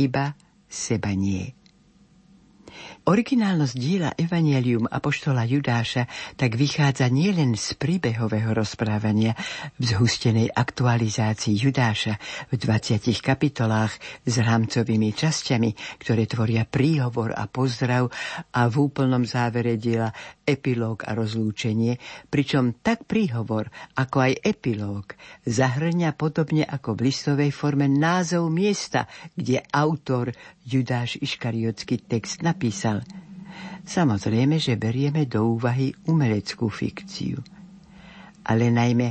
iba 0.00 0.32
seba 0.68 1.12
nie. 1.12 1.59
Originálnosť 3.00 3.74
diela 3.80 4.12
Evangelium 4.12 4.84
Apoštola 4.84 5.48
Judáša 5.48 6.04
tak 6.36 6.52
vychádza 6.52 7.08
nielen 7.08 7.56
z 7.56 7.72
príbehového 7.80 8.52
rozprávania 8.52 9.32
v 9.80 9.96
zhustenej 9.96 10.52
aktualizácii 10.52 11.56
Judáša 11.56 12.20
v 12.52 12.60
20 12.60 13.00
kapitolách 13.24 13.96
s 14.28 14.34
rámcovými 14.36 15.16
časťami, 15.16 15.70
ktoré 15.96 16.28
tvoria 16.28 16.68
príhovor 16.68 17.32
a 17.32 17.48
pozdrav 17.48 18.12
a 18.52 18.68
v 18.68 18.74
úplnom 18.76 19.24
závere 19.24 19.80
diela 19.80 20.12
epilóg 20.44 21.00
a 21.08 21.16
rozlúčenie, 21.16 21.96
pričom 22.28 22.84
tak 22.84 23.08
príhovor 23.08 23.72
ako 23.96 24.28
aj 24.28 24.44
epilóg 24.44 25.16
zahrňa 25.48 26.12
podobne 26.20 26.68
ako 26.68 27.00
v 27.00 27.08
listovej 27.08 27.48
forme 27.48 27.88
názov 27.88 28.52
miesta, 28.52 29.08
kde 29.32 29.64
autor 29.72 30.36
Judáš 30.70 31.18
Iškariotský 31.18 32.06
text 32.06 32.46
napísal. 32.46 33.02
Samozrejme, 33.82 34.62
že 34.62 34.78
berieme 34.78 35.26
do 35.26 35.58
úvahy 35.58 35.90
umeleckú 36.06 36.70
fikciu, 36.70 37.42
ale 38.46 38.70
najmä 38.70 39.10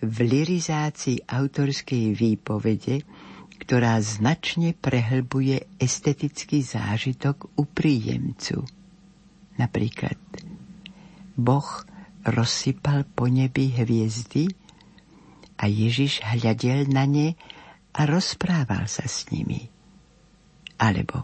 v 0.00 0.16
lirizácii 0.22 1.26
autorskej 1.26 2.14
výpovede, 2.14 3.02
ktorá 3.58 3.98
značne 3.98 4.72
prehlbuje 4.72 5.76
estetický 5.76 6.62
zážitok 6.62 7.58
u 7.58 7.66
príjemcu. 7.66 8.64
Napríklad 9.58 10.16
Boh 11.36 11.68
rozsypal 12.24 13.04
po 13.04 13.28
nebi 13.28 13.68
hviezdy 13.74 14.48
a 15.60 15.68
Ježiš 15.68 16.24
hľadel 16.24 16.88
na 16.88 17.04
ne 17.04 17.36
a 17.92 18.00
rozprával 18.08 18.88
sa 18.88 19.04
s 19.04 19.28
nimi. 19.28 19.79
Alebo 20.80 21.22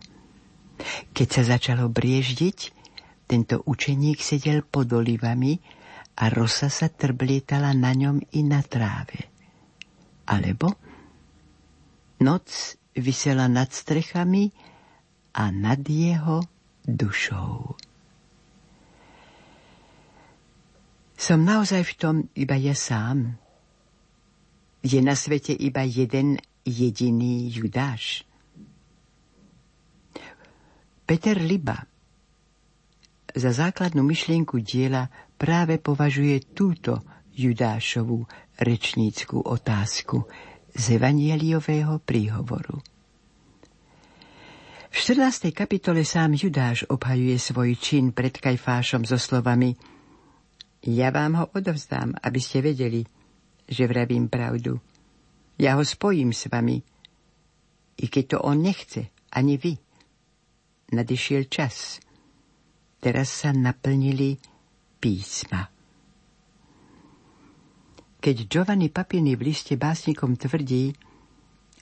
keď 1.16 1.28
sa 1.32 1.42
začalo 1.56 1.88
brieždiť, 1.88 2.58
tento 3.26 3.64
učeník 3.64 4.22
sedel 4.22 4.62
pod 4.62 4.92
olivami 4.92 5.58
a 6.20 6.30
rosa 6.30 6.70
sa 6.70 6.86
trblietala 6.92 7.74
na 7.74 7.90
ňom 7.96 8.22
i 8.36 8.40
na 8.46 8.62
tráve. 8.62 9.32
Alebo 10.28 10.76
noc 12.22 12.76
vysela 12.96 13.48
nad 13.50 13.72
strechami 13.72 14.52
a 15.36 15.50
nad 15.50 15.80
jeho 15.84 16.44
dušou. 16.86 17.76
Som 21.16 21.48
naozaj 21.48 21.82
v 21.82 21.94
tom 21.96 22.16
iba 22.36 22.54
ja 22.60 22.76
sám. 22.76 23.40
Je 24.84 25.00
na 25.00 25.16
svete 25.16 25.56
iba 25.56 25.82
jeden 25.82 26.38
jediný 26.62 27.48
Judáš. 27.50 28.22
Peter 31.06 31.38
Liba 31.38 31.86
za 33.30 33.50
základnú 33.54 34.02
myšlienku 34.02 34.58
diela 34.60 35.06
práve 35.38 35.78
považuje 35.78 36.42
túto 36.50 37.00
Judášovú 37.36 38.26
rečníckú 38.58 39.40
otázku 39.40 40.26
z 40.74 40.84
evanieliového 40.98 42.02
príhovoru. 42.02 42.82
V 44.90 44.96
14. 44.96 45.52
kapitole 45.52 46.02
sám 46.02 46.34
Judáš 46.34 46.88
obhajuje 46.88 47.36
svoj 47.38 47.76
čin 47.76 48.10
pred 48.10 48.34
Kajfášom 48.34 49.06
so 49.06 49.16
slovami– 49.16 49.72
ja 50.86 51.10
vám 51.10 51.34
ho 51.34 51.46
odovzdám, 51.50 52.14
aby 52.22 52.38
ste 52.38 52.62
vedeli, 52.62 53.02
že 53.66 53.90
vravím 53.90 54.30
pravdu. 54.30 54.78
Ja 55.58 55.74
ho 55.74 55.82
spojím 55.82 56.30
s 56.30 56.46
vami, 56.46 56.78
i 57.98 58.06
keď 58.06 58.24
to 58.30 58.38
on 58.46 58.62
nechce, 58.62 59.10
ani 59.34 59.58
vy. 59.58 59.74
Nadišiel 60.86 61.50
čas. 61.50 61.98
Teraz 63.02 63.42
sa 63.42 63.50
naplnili 63.50 64.38
písma. 65.02 65.66
Keď 68.22 68.36
Giovanni 68.46 68.90
Papini 68.90 69.34
v 69.34 69.50
liste 69.50 69.74
básnikom 69.74 70.38
tvrdí, 70.38 70.94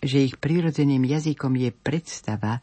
že 0.05 0.25
ich 0.25 0.37
prírodzeným 0.37 1.05
jazykom 1.05 1.57
je 1.57 1.71
predstava, 1.73 2.61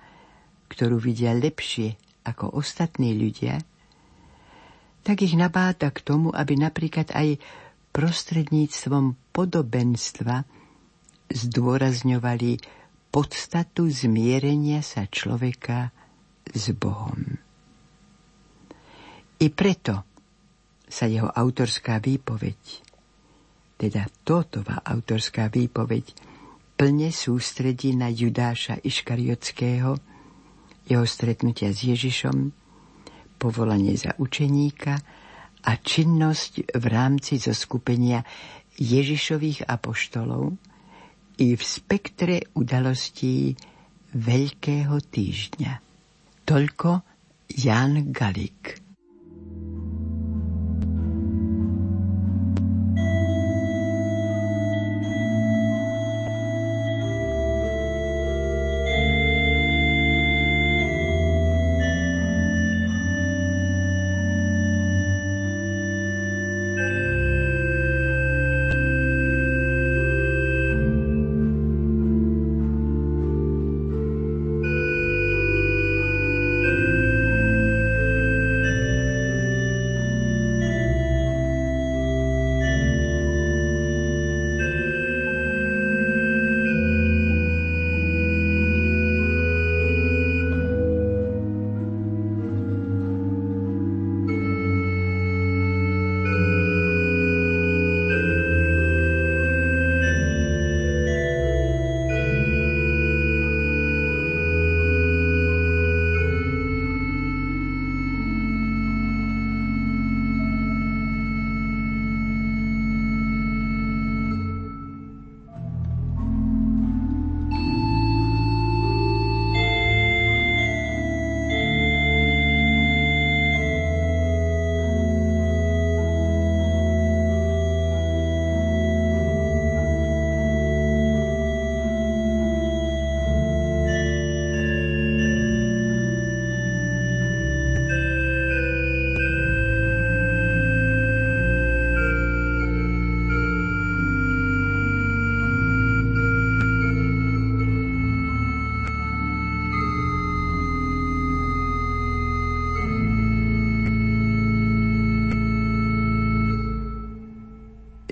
ktorú 0.69 1.01
vidia 1.01 1.33
lepšie 1.33 1.97
ako 2.25 2.57
ostatní 2.57 3.17
ľudia, 3.17 3.61
tak 5.01 5.25
ich 5.25 5.33
nabáda 5.33 5.89
k 5.89 6.05
tomu, 6.05 6.29
aby 6.29 6.57
napríklad 6.57 7.09
aj 7.13 7.41
prostredníctvom 7.93 9.17
podobenstva 9.33 10.45
zdôrazňovali 11.33 12.61
podstatu 13.09 13.89
zmierenia 13.89 14.85
sa 14.85 15.09
človeka 15.09 15.89
s 16.51 16.75
Bohom. 16.75 17.39
I 19.41 19.47
preto 19.49 20.05
sa 20.85 21.07
jeho 21.07 21.31
autorská 21.31 21.97
výpoveď, 21.97 22.59
teda 23.79 24.05
Totová 24.21 24.83
autorská 24.85 25.49
výpoveď, 25.49 26.13
plne 26.77 27.09
sústredí 27.09 27.97
na 27.97 28.11
Judáša 28.11 28.77
Iškariotského, 28.83 29.97
jeho 30.85 31.05
stretnutia 31.07 31.73
s 31.73 31.85
Ježišom, 31.87 32.53
povolanie 33.41 33.97
za 33.97 34.13
učeníka 34.21 34.93
a 35.65 35.71
činnosť 35.77 36.77
v 36.77 36.85
rámci 36.85 37.41
zoskupenia 37.41 38.21
Ježišových 38.77 39.65
apoštolov 39.65 40.57
i 41.41 41.57
v 41.57 41.61
spektre 41.61 42.45
udalostí 42.53 43.57
Veľkého 44.11 44.99
týždňa. 44.99 45.90
Toľko 46.51 46.99
Jan 47.47 48.11
Galik. 48.11 48.90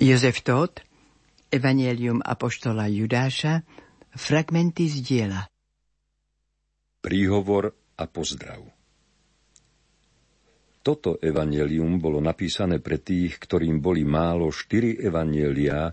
Jozef 0.00 0.40
Todt 0.40 0.80
Evangelium 1.52 2.24
Apoštola 2.24 2.88
Judáša, 2.88 3.60
fragmenty 4.16 4.88
z 4.88 4.96
diela. 5.04 5.44
Príhovor 7.04 7.68
a 8.00 8.08
pozdrav 8.08 8.64
Toto 10.80 11.20
evanelium 11.20 12.00
bolo 12.00 12.16
napísané 12.24 12.80
pre 12.80 12.96
tých, 12.96 13.36
ktorým 13.36 13.84
boli 13.84 14.08
málo 14.08 14.48
štyri 14.48 14.96
evanielia 14.96 15.92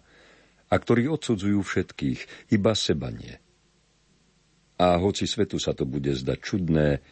a 0.72 0.76
ktorí 0.80 1.12
odsudzujú 1.12 1.60
všetkých, 1.60 2.56
iba 2.56 2.72
seba 2.80 3.12
nie. 3.12 3.36
A 4.80 4.96
hoci 5.04 5.28
svetu 5.28 5.60
sa 5.60 5.76
to 5.76 5.84
bude 5.84 6.16
zdať 6.16 6.40
čudné, 6.40 7.04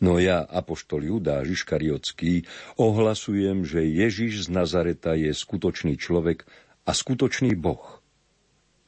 no 0.00 0.18
ja, 0.18 0.42
apoštol 0.42 1.06
Judá 1.06 1.42
Žiškariotský, 1.44 2.46
ohlasujem, 2.80 3.66
že 3.66 3.84
Ježiš 3.84 4.46
z 4.46 4.48
Nazareta 4.50 5.14
je 5.14 5.30
skutočný 5.30 5.98
človek 5.98 6.46
a 6.86 6.90
skutočný 6.94 7.54
Boh. 7.54 8.02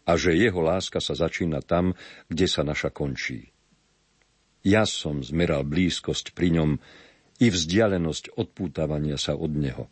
A 0.06 0.14
že 0.14 0.38
jeho 0.38 0.62
láska 0.62 1.02
sa 1.02 1.18
začína 1.18 1.62
tam, 1.66 1.98
kde 2.30 2.46
sa 2.46 2.62
naša 2.62 2.94
končí. 2.94 3.50
Ja 4.66 4.86
som 4.86 5.22
zmeral 5.22 5.62
blízkosť 5.62 6.34
pri 6.34 6.58
ňom 6.58 6.70
i 7.38 7.46
vzdialenosť 7.50 8.34
odpútavania 8.34 9.18
sa 9.18 9.38
od 9.38 9.52
neho. 9.54 9.86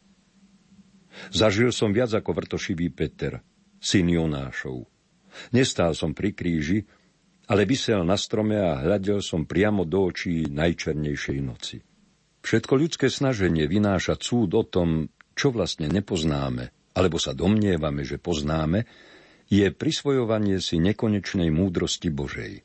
Zažil 1.31 1.71
som 1.71 1.95
viac 1.95 2.11
ako 2.11 2.31
vrtošivý 2.35 2.91
Peter, 2.91 3.39
syn 3.79 4.11
Jonášov. 4.11 4.87
Nestál 5.55 5.95
som 5.95 6.11
pri 6.11 6.35
kríži, 6.35 6.87
ale 7.45 7.69
vysel 7.69 8.05
na 8.05 8.17
strome 8.17 8.57
a 8.57 8.81
hľadel 8.81 9.21
som 9.21 9.45
priamo 9.45 9.85
do 9.85 10.09
očí 10.09 10.49
najčernejšej 10.49 11.39
noci. 11.45 11.77
Všetko 12.45 12.73
ľudské 12.77 13.09
snaženie 13.09 13.65
vynášať 13.65 14.19
súd 14.21 14.53
o 14.53 14.65
tom, 14.65 15.09
čo 15.33 15.49
vlastne 15.53 15.89
nepoznáme, 15.89 16.93
alebo 16.93 17.17
sa 17.17 17.33
domnievame, 17.33 18.05
že 18.05 18.21
poznáme, 18.21 18.85
je 19.49 19.69
prisvojovanie 19.73 20.61
si 20.61 20.81
nekonečnej 20.81 21.53
múdrosti 21.53 22.09
Božej. 22.09 22.65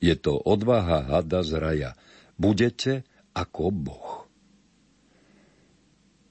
Je 0.00 0.14
to 0.20 0.36
odvaha 0.36 1.08
hada 1.08 1.40
z 1.40 1.52
raja. 1.56 1.90
Budete 2.36 3.08
ako 3.32 3.72
Boh. 3.72 4.28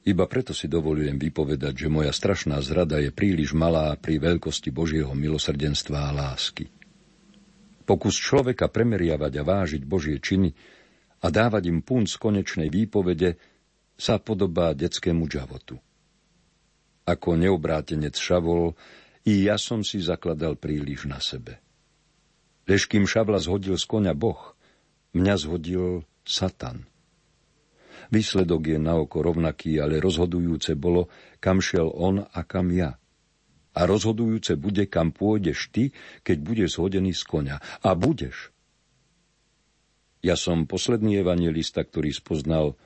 Iba 0.04 0.28
preto 0.28 0.52
si 0.52 0.68
dovolujem 0.68 1.16
vypovedať, 1.16 1.88
že 1.88 1.88
moja 1.88 2.12
strašná 2.12 2.60
zrada 2.60 3.00
je 3.00 3.10
príliš 3.10 3.56
malá 3.56 3.96
pri 3.96 4.20
veľkosti 4.20 4.68
Božieho 4.70 5.16
milosrdenstva 5.16 6.12
a 6.12 6.16
lásky. 6.16 6.68
Pokus 7.84 8.16
človeka 8.16 8.72
premeriavať 8.72 9.34
a 9.40 9.44
vážiť 9.44 9.84
Božie 9.84 10.18
činy 10.24 10.56
a 11.24 11.28
dávať 11.28 11.72
im 11.72 11.80
punt 11.84 12.08
z 12.08 12.16
konečnej 12.20 12.72
výpovede 12.72 13.36
sa 14.00 14.20
podobá 14.20 14.72
detskému 14.72 15.28
džavotu. 15.28 15.76
Ako 17.04 17.36
neobrátenec 17.36 18.16
Šavol, 18.16 18.76
i 19.28 19.48
ja 19.48 19.60
som 19.60 19.84
si 19.84 20.00
zakladal 20.00 20.56
príliš 20.60 21.08
na 21.08 21.20
sebe. 21.20 21.60
Lež 22.64 22.88
kým 22.88 23.04
Šavla 23.04 23.44
zhodil 23.44 23.76
z 23.76 23.86
konia 23.88 24.16
Boh, 24.16 24.56
mňa 25.12 25.36
zhodil 25.36 26.08
Satan. 26.24 26.88
Výsledok 28.12 28.76
je 28.76 28.80
na 28.80 29.00
oko 29.00 29.24
rovnaký, 29.24 29.80
ale 29.80 30.00
rozhodujúce 30.00 30.76
bolo, 30.76 31.12
kam 31.40 31.60
šiel 31.60 31.92
on 31.92 32.24
a 32.24 32.40
kam 32.44 32.72
ja. 32.72 33.00
A 33.74 33.90
rozhodujúce 33.90 34.54
bude, 34.54 34.86
kam 34.86 35.10
pôjdeš 35.10 35.74
ty, 35.74 35.90
keď 36.22 36.38
budeš 36.46 36.70
zhodený 36.78 37.14
z 37.18 37.24
konia. 37.26 37.58
A 37.82 37.98
budeš. 37.98 38.54
Ja 40.22 40.38
som 40.38 40.70
posledný 40.70 41.20
evangelista, 41.20 41.84
ktorý 41.84 42.14
spoznal, 42.14 42.78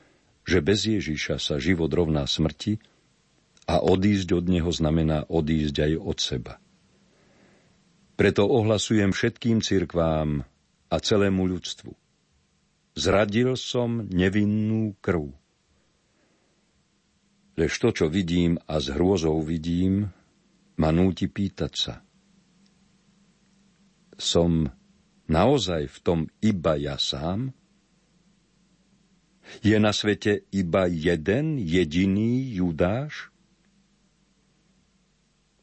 že 0.47 0.63
bez 0.63 0.88
Ježíša 0.88 1.43
sa 1.43 1.60
život 1.60 1.91
rovná 1.91 2.23
smrti, 2.23 2.80
a 3.67 3.84
odísť 3.84 4.32
od 4.32 4.45
neho 4.47 4.71
znamená 4.71 5.28
odísť 5.28 5.76
aj 5.84 5.93
od 6.00 6.17
seba. 6.23 6.54
Preto 8.15 8.47
ohlasujem 8.47 9.12
všetkým 9.12 9.60
cirkvám 9.62 10.47
a 10.88 10.95
celému 10.97 11.45
ľudstvu. 11.45 11.91
Zradil 12.97 13.54
som 13.60 14.08
nevinnú 14.10 14.97
krv. 15.04 15.30
Lež 17.60 17.73
to, 17.78 17.93
čo 17.93 18.06
vidím 18.10 18.58
a 18.65 18.82
s 18.82 18.89
hrôzou 18.89 19.38
vidím, 19.43 20.10
ma 20.78 20.94
núti 20.94 21.26
pýtať 21.26 21.74
sa. 21.74 21.96
Som 24.18 24.70
naozaj 25.30 25.90
v 25.90 25.98
tom 26.02 26.20
iba 26.42 26.74
ja 26.78 26.98
sám? 26.98 27.54
Je 29.63 29.78
na 29.80 29.96
svete 29.96 30.44
iba 30.52 30.90
jeden, 30.90 31.62
jediný 31.62 32.52
Judáš? 32.52 33.32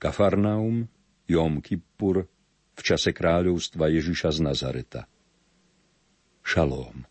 Kafarnaum, 0.00 0.88
Jom 1.28 1.64
Kippur, 1.64 2.28
v 2.74 2.80
čase 2.82 3.14
kráľovstva 3.14 3.88
Ježiša 3.88 4.34
z 4.34 4.40
Nazareta. 4.42 5.02
Šalóm. 6.44 7.08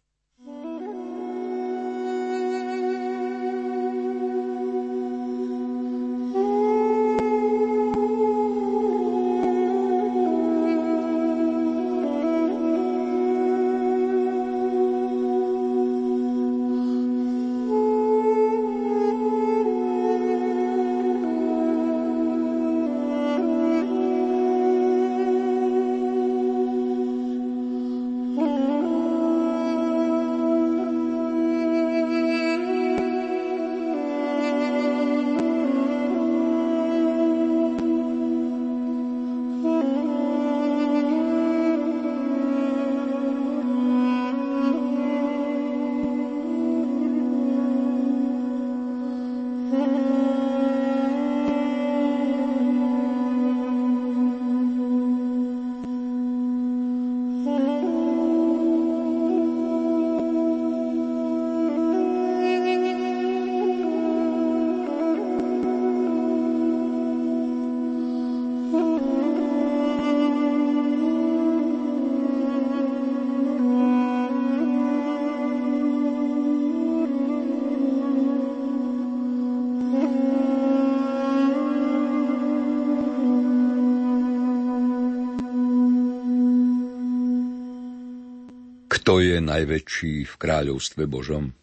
Najväčší 89.54 90.26
v 90.26 90.34
kráľovstve 90.34 91.06
Božom? 91.06 91.54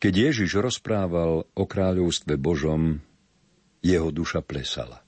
Keď 0.00 0.32
Ježiš 0.32 0.58
rozprával 0.58 1.44
o 1.44 1.64
kráľovstve 1.68 2.40
Božom, 2.40 3.04
jeho 3.84 4.08
duša 4.08 4.40
plesala. 4.40 5.04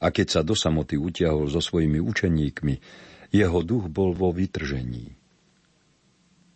A 0.00 0.08
keď 0.08 0.26
sa 0.26 0.40
do 0.40 0.56
samoty 0.56 0.96
utiahol 0.96 1.46
so 1.52 1.60
svojimi 1.60 2.00
učeníkmi, 2.00 2.74
jeho 3.30 3.60
duch 3.60 3.92
bol 3.92 4.16
vo 4.16 4.32
vytržení. 4.32 5.12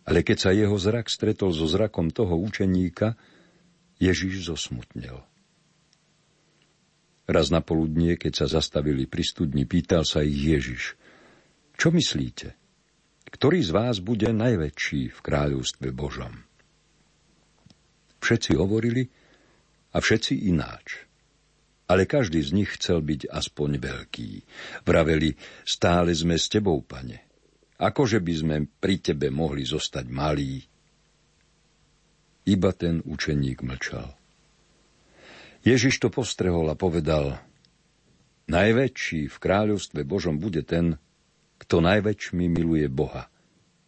Ale 0.09 0.25
keď 0.25 0.37
sa 0.37 0.49
jeho 0.51 0.75
zrak 0.75 1.07
stretol 1.07 1.53
so 1.53 1.69
zrakom 1.69 2.09
toho 2.09 2.35
učeníka, 2.35 3.13
Ježiš 4.01 4.49
zosmutnel. 4.49 5.21
Raz 7.25 7.47
na 7.49 7.61
poludnie, 7.61 8.17
keď 8.19 8.45
sa 8.45 8.59
zastavili 8.59 9.07
pri 9.07 9.23
studni, 9.23 9.63
pýtal 9.69 10.01
sa 10.01 10.25
ich 10.25 10.41
Ježiš– 10.41 10.83
čo 11.75 11.91
myslíte? 11.91 12.55
Ktorý 13.29 13.59
z 13.59 13.71
vás 13.75 13.99
bude 13.99 14.31
najväčší 14.31 15.11
v 15.11 15.19
kráľovstve 15.19 15.91
Božom? 15.91 16.45
Všetci 18.23 18.51
hovorili 18.57 19.05
a 19.93 19.97
všetci 20.01 20.49
ináč. 20.49 21.03
Ale 21.85 22.09
každý 22.09 22.41
z 22.41 22.51
nich 22.57 22.73
chcel 22.81 23.05
byť 23.05 23.29
aspoň 23.29 23.77
veľký. 23.77 24.29
Vraveli, 24.87 25.37
stále 25.61 26.09
sme 26.17 26.33
s 26.33 26.49
tebou, 26.49 26.81
pane. 26.81 27.21
Akože 27.77 28.23
by 28.23 28.33
sme 28.33 28.55
pri 28.65 29.03
tebe 29.03 29.29
mohli 29.29 29.61
zostať 29.61 30.05
malí? 30.09 30.63
Iba 32.49 32.71
ten 32.73 33.05
učeník 33.05 33.61
mlčal. 33.61 34.09
Ježiš 35.65 35.97
to 36.01 36.09
postrehol 36.13 36.69
a 36.69 36.77
povedal, 36.77 37.41
najväčší 38.49 39.29
v 39.29 39.37
kráľovstve 39.37 40.05
Božom 40.05 40.37
bude 40.37 40.61
ten, 40.61 40.97
kto 41.61 41.81
najväčšmi 41.83 42.45
miluje 42.51 42.87
Boha, 42.91 43.27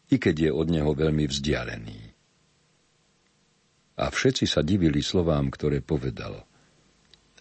i 0.08 0.16
keď 0.16 0.36
je 0.48 0.52
od 0.52 0.68
Neho 0.72 0.92
veľmi 0.96 1.28
vzdialený. 1.28 2.00
A 3.98 4.14
všetci 4.14 4.46
sa 4.46 4.62
divili 4.62 5.02
slovám, 5.02 5.50
ktoré 5.50 5.82
povedal. 5.82 6.46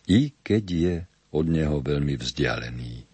I 0.09 0.33
keď 0.41 0.65
je 0.65 0.95
od 1.37 1.47
Neho 1.47 1.79
veľmi 1.85 2.17
vzdialený. 2.17 3.05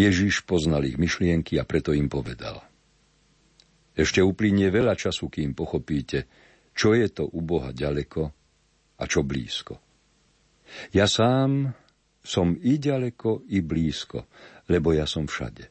Ježiš 0.00 0.48
poznal 0.48 0.88
ich 0.88 0.96
myšlienky 0.96 1.60
a 1.60 1.68
preto 1.68 1.92
im 1.92 2.08
povedal. 2.08 2.64
Ešte 3.92 4.24
uplynie 4.24 4.72
veľa 4.72 4.96
času, 4.96 5.28
kým 5.28 5.52
pochopíte, 5.52 6.24
čo 6.72 6.96
je 6.96 7.04
to 7.12 7.28
u 7.28 7.44
Boha 7.44 7.76
ďaleko 7.76 8.22
a 8.96 9.04
čo 9.04 9.20
blízko. 9.20 9.76
Ja 10.96 11.04
sám 11.04 11.74
som 12.24 12.56
i 12.56 12.80
ďaleko, 12.80 13.44
i 13.52 13.60
blízko, 13.60 14.24
lebo 14.70 14.94
ja 14.94 15.02
som 15.04 15.26
všade. 15.26 15.66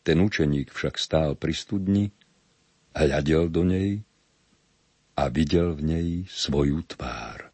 Ten 0.00 0.16
učeník 0.24 0.72
však 0.72 0.96
stál 0.96 1.36
pri 1.36 1.52
studni, 1.52 2.08
hľadel 2.96 3.52
do 3.52 3.62
nej 3.68 4.00
a 5.20 5.28
videl 5.28 5.76
v 5.76 5.82
nej 5.84 6.08
svoju 6.32 6.80
tvár. 6.88 7.45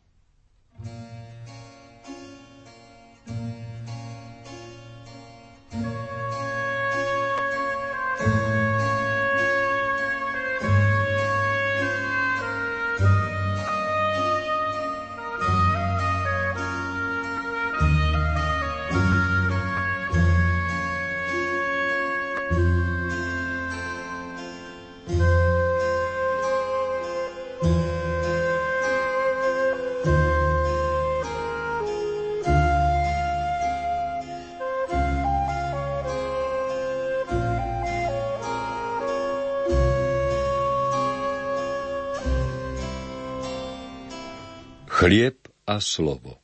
Chlieb 45.03 45.51
a 45.67 45.83
slovo 45.83 46.39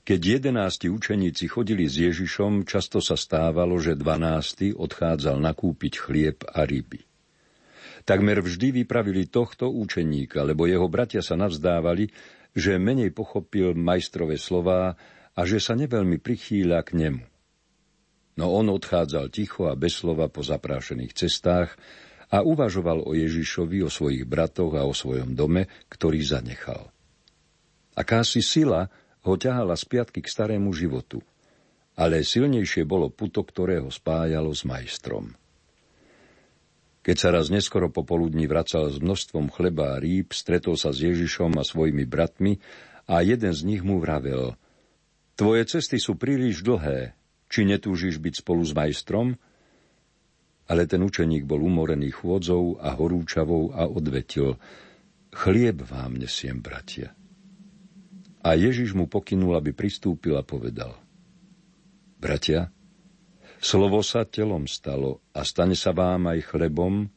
Keď 0.00 0.40
jedenácti 0.40 0.88
učeníci 0.88 1.44
chodili 1.52 1.84
s 1.84 2.00
Ježišom, 2.00 2.64
často 2.64 3.04
sa 3.04 3.20
stávalo, 3.20 3.76
že 3.76 4.00
dvanácty 4.00 4.72
odchádzal 4.72 5.44
nakúpiť 5.44 6.00
chlieb 6.00 6.40
a 6.48 6.64
ryby. 6.64 7.04
Takmer 8.08 8.40
vždy 8.40 8.80
vypravili 8.80 9.28
tohto 9.28 9.68
učeníka, 9.68 10.40
lebo 10.40 10.64
jeho 10.64 10.88
bratia 10.88 11.20
sa 11.20 11.36
navzdávali, 11.36 12.08
že 12.56 12.80
menej 12.80 13.12
pochopil 13.12 13.76
majstrové 13.76 14.40
slová 14.40 14.96
a 15.36 15.40
že 15.44 15.60
sa 15.60 15.76
neveľmi 15.76 16.16
prichýľa 16.16 16.80
k 16.80 16.90
nemu. 16.96 17.24
No 18.40 18.56
on 18.56 18.72
odchádzal 18.72 19.28
ticho 19.28 19.68
a 19.68 19.76
bez 19.76 20.00
slova 20.00 20.32
po 20.32 20.40
zaprášených 20.40 21.12
cestách, 21.12 21.76
a 22.30 22.46
uvažoval 22.46 23.02
o 23.04 23.12
Ježišovi, 23.12 23.82
o 23.82 23.90
svojich 23.90 24.22
bratoch 24.22 24.78
a 24.78 24.86
o 24.86 24.94
svojom 24.94 25.34
dome, 25.34 25.66
ktorý 25.90 26.22
zanechal. 26.22 26.88
Akási 27.98 28.40
sila 28.40 28.86
ho 29.26 29.34
ťahala 29.34 29.74
z 29.74 29.84
piatky 29.90 30.22
k 30.22 30.30
starému 30.30 30.70
životu, 30.70 31.20
ale 31.98 32.22
silnejšie 32.22 32.86
bolo 32.86 33.10
puto, 33.10 33.42
ktoré 33.42 33.82
ho 33.82 33.90
spájalo 33.90 34.54
s 34.54 34.62
majstrom. 34.64 35.34
Keď 37.00 37.16
sa 37.16 37.28
raz 37.34 37.50
neskoro 37.50 37.90
popoludní 37.90 38.46
vracal 38.46 38.92
s 38.92 39.00
množstvom 39.00 39.50
chleba 39.50 39.96
a 39.96 40.00
rýb, 40.00 40.30
stretol 40.36 40.76
sa 40.78 40.92
s 40.92 41.00
Ježišom 41.00 41.56
a 41.58 41.64
svojimi 41.64 42.04
bratmi 42.04 42.60
a 43.10 43.24
jeden 43.24 43.52
z 43.52 43.60
nich 43.66 43.82
mu 43.82 43.98
vravel 43.98 44.54
Tvoje 45.40 45.64
cesty 45.64 45.96
sú 45.96 46.20
príliš 46.20 46.60
dlhé, 46.60 47.16
či 47.48 47.64
netúžiš 47.64 48.20
byť 48.20 48.44
spolu 48.44 48.60
s 48.60 48.76
majstrom? 48.76 49.40
Ale 50.70 50.86
ten 50.86 51.02
učeník 51.02 51.50
bol 51.50 51.66
umorený 51.66 52.14
chôdzou 52.14 52.78
a 52.78 52.94
horúčavou 52.94 53.74
a 53.74 53.90
odvetil, 53.90 54.54
chlieb 55.34 55.82
vám 55.82 56.14
nesiem, 56.14 56.62
bratia. 56.62 57.10
A 58.40 58.54
Ježiš 58.54 58.94
mu 58.94 59.10
pokynul, 59.10 59.58
aby 59.58 59.74
pristúpil 59.74 60.38
a 60.38 60.46
povedal, 60.46 60.94
bratia, 62.22 62.70
slovo 63.58 64.00
sa 64.00 64.22
telom 64.22 64.70
stalo 64.70 65.18
a 65.34 65.42
stane 65.42 65.74
sa 65.74 65.90
vám 65.90 66.30
aj 66.30 66.54
chlebom 66.54 67.10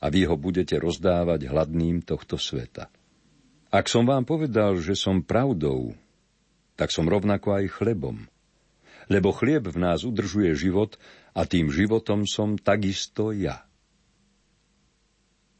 a 0.00 0.06
vy 0.08 0.24
ho 0.24 0.34
budete 0.40 0.80
rozdávať 0.80 1.52
hladným 1.52 2.00
tohto 2.00 2.40
sveta. 2.40 2.88
Ak 3.70 3.86
som 3.86 4.02
vám 4.08 4.26
povedal, 4.26 4.80
že 4.82 4.98
som 4.98 5.22
pravdou, 5.22 5.94
tak 6.74 6.90
som 6.90 7.06
rovnako 7.06 7.60
aj 7.60 7.76
chlebom. 7.76 8.26
Lebo 9.06 9.30
chlieb 9.30 9.70
v 9.70 9.78
nás 9.78 10.02
udržuje 10.02 10.50
život 10.58 10.98
a 11.40 11.48
tým 11.48 11.72
životom 11.72 12.28
som 12.28 12.60
takisto 12.60 13.32
ja. 13.32 13.64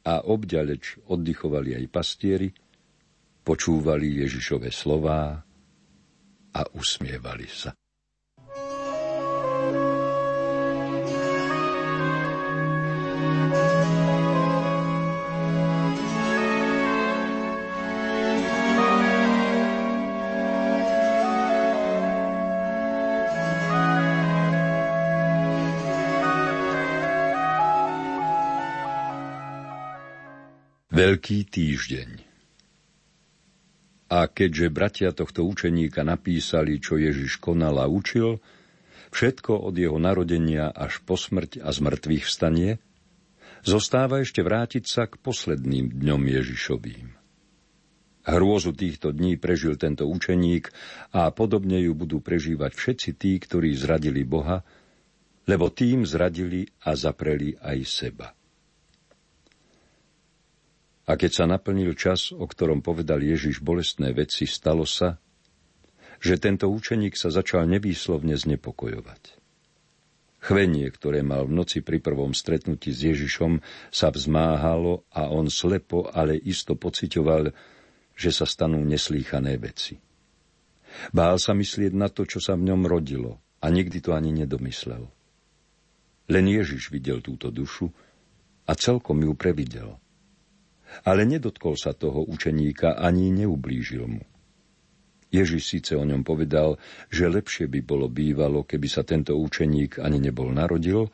A 0.05 0.13
obďaleč 0.21 1.01
oddychovali 1.09 1.73
aj 1.73 1.85
pastieri, 1.89 2.53
počúvali 3.41 4.21
Ježišove 4.21 4.69
slová 4.69 5.41
a 6.53 6.61
usmievali 6.77 7.49
sa. 7.49 7.73
Veľký 31.01 31.49
týždeň 31.49 32.09
A 34.13 34.29
keďže 34.29 34.69
bratia 34.69 35.09
tohto 35.09 35.41
učeníka 35.49 36.05
napísali, 36.05 36.77
čo 36.77 37.01
Ježiš 37.01 37.41
konal 37.41 37.81
a 37.81 37.89
učil, 37.89 38.37
všetko 39.09 39.65
od 39.65 39.81
jeho 39.81 39.97
narodenia 39.97 40.69
až 40.69 41.01
po 41.01 41.17
smrť 41.17 41.57
a 41.65 41.73
zmrtvých 41.73 42.29
vstanie, 42.29 42.77
zostáva 43.65 44.21
ešte 44.21 44.45
vrátiť 44.45 44.85
sa 44.85 45.09
k 45.09 45.17
posledným 45.17 45.89
dňom 45.89 46.21
Ježišovým. 46.21 47.17
Hrôzu 48.21 48.69
týchto 48.77 49.09
dní 49.09 49.41
prežil 49.41 49.81
tento 49.81 50.05
učeník 50.05 50.69
a 51.17 51.33
podobne 51.33 51.81
ju 51.81 51.97
budú 51.97 52.21
prežívať 52.21 52.77
všetci 52.77 53.09
tí, 53.17 53.41
ktorí 53.41 53.73
zradili 53.73 54.21
Boha, 54.21 54.61
lebo 55.49 55.73
tým 55.73 56.05
zradili 56.05 56.69
a 56.85 56.93
zapreli 56.93 57.57
aj 57.57 57.79
seba. 57.89 58.37
A 61.11 61.19
keď 61.19 61.43
sa 61.43 61.43
naplnil 61.43 61.91
čas, 61.99 62.31
o 62.31 62.47
ktorom 62.47 62.79
povedal 62.79 63.19
Ježiš 63.19 63.59
bolestné 63.59 64.15
veci, 64.15 64.47
stalo 64.47 64.87
sa, 64.87 65.19
že 66.23 66.39
tento 66.39 66.71
učeník 66.71 67.19
sa 67.19 67.27
začal 67.27 67.67
nevýslovne 67.67 68.31
znepokojovať. 68.39 69.35
Chvenie, 70.39 70.87
ktoré 70.87 71.19
mal 71.19 71.51
v 71.51 71.59
noci 71.59 71.83
pri 71.83 71.99
prvom 71.99 72.31
stretnutí 72.31 72.95
s 72.95 73.03
Ježišom, 73.03 73.59
sa 73.91 74.07
vzmáhalo 74.07 75.03
a 75.11 75.27
on 75.27 75.51
slepo, 75.51 76.07
ale 76.07 76.39
isto 76.39 76.79
pocitoval, 76.79 77.51
že 78.15 78.31
sa 78.31 78.47
stanú 78.47 78.79
neslýchané 78.79 79.59
veci. 79.59 79.99
Bál 81.11 81.43
sa 81.43 81.51
myslieť 81.51 81.91
na 81.91 82.07
to, 82.07 82.23
čo 82.23 82.39
sa 82.39 82.55
v 82.55 82.71
ňom 82.71 82.87
rodilo 82.87 83.43
a 83.59 83.67
nikdy 83.67 83.99
to 83.99 84.15
ani 84.15 84.31
nedomyslel. 84.31 85.11
Len 86.31 86.45
Ježiš 86.47 86.87
videl 86.87 87.19
túto 87.19 87.51
dušu 87.51 87.91
a 88.63 88.71
celkom 88.79 89.19
ju 89.27 89.35
previdel– 89.35 89.91
ale 91.07 91.23
nedotkol 91.23 91.79
sa 91.79 91.95
toho 91.95 92.25
učeníka 92.27 92.99
ani 92.99 93.31
neublížil 93.31 94.05
mu. 94.05 94.23
Ježiš 95.31 95.63
síce 95.63 95.95
o 95.95 96.03
ňom 96.03 96.27
povedal, 96.27 96.75
že 97.07 97.31
lepšie 97.31 97.71
by 97.71 97.79
bolo 97.79 98.11
bývalo, 98.11 98.67
keby 98.67 98.87
sa 98.91 99.07
tento 99.07 99.39
učeník 99.39 100.03
ani 100.03 100.19
nebol 100.19 100.51
narodil, 100.51 101.07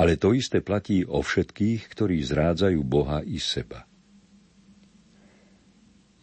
ale 0.00 0.16
to 0.16 0.32
isté 0.32 0.64
platí 0.64 1.04
o 1.04 1.20
všetkých, 1.20 1.92
ktorí 1.92 2.24
zrádzajú 2.24 2.80
Boha 2.80 3.20
i 3.20 3.36
seba. 3.36 3.84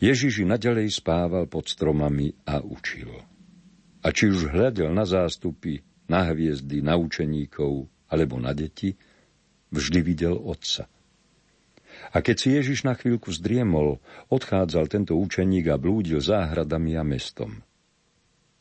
Ježiš 0.01 0.45
nadalej 0.45 0.97
spával 0.97 1.45
pod 1.45 1.69
stromami 1.69 2.33
a 2.45 2.61
učil. 2.61 3.21
A 4.01 4.07
či 4.09 4.29
už 4.33 4.49
hľadel 4.49 4.89
na 4.93 5.05
zástupy, 5.05 5.81
na 6.09 6.25
hviezdy, 6.25 6.81
na 6.81 6.97
učeníkov 6.97 7.85
alebo 8.09 8.41
na 8.41 8.53
deti, 8.57 8.97
vždy 9.69 9.99
videl 10.01 10.33
Otca– 10.33 10.89
A 12.15 12.23
keď 12.23 12.35
si 12.39 12.49
Ježiš 12.55 12.87
na 12.87 12.95
chvíľku 12.95 13.31
zdriemol, 13.33 13.99
odchádzal 14.31 14.87
tento 14.87 15.13
učeník 15.19 15.67
a 15.71 15.75
blúdil 15.75 16.23
záhradami 16.23 16.95
a 16.95 17.03
mestom. 17.03 17.63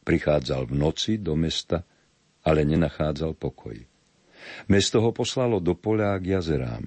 Prichádzal 0.03 0.71
v 0.71 0.75
noci 0.75 1.13
do 1.19 1.35
mesta, 1.39 1.83
ale 2.47 2.63
nenachádzal 2.63 3.35
pokoj. 3.35 3.75
Mesto 4.71 5.03
ho 5.03 5.11
poslalo 5.11 5.59
do 5.59 5.75
poľa 5.75 6.19
k 6.23 6.39
jazerám. 6.39 6.87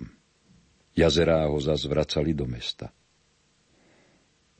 Jazerá 0.95 1.47
ho 1.47 1.59
zazvracali 1.59 2.31
do 2.31 2.47
mesta. 2.47 2.91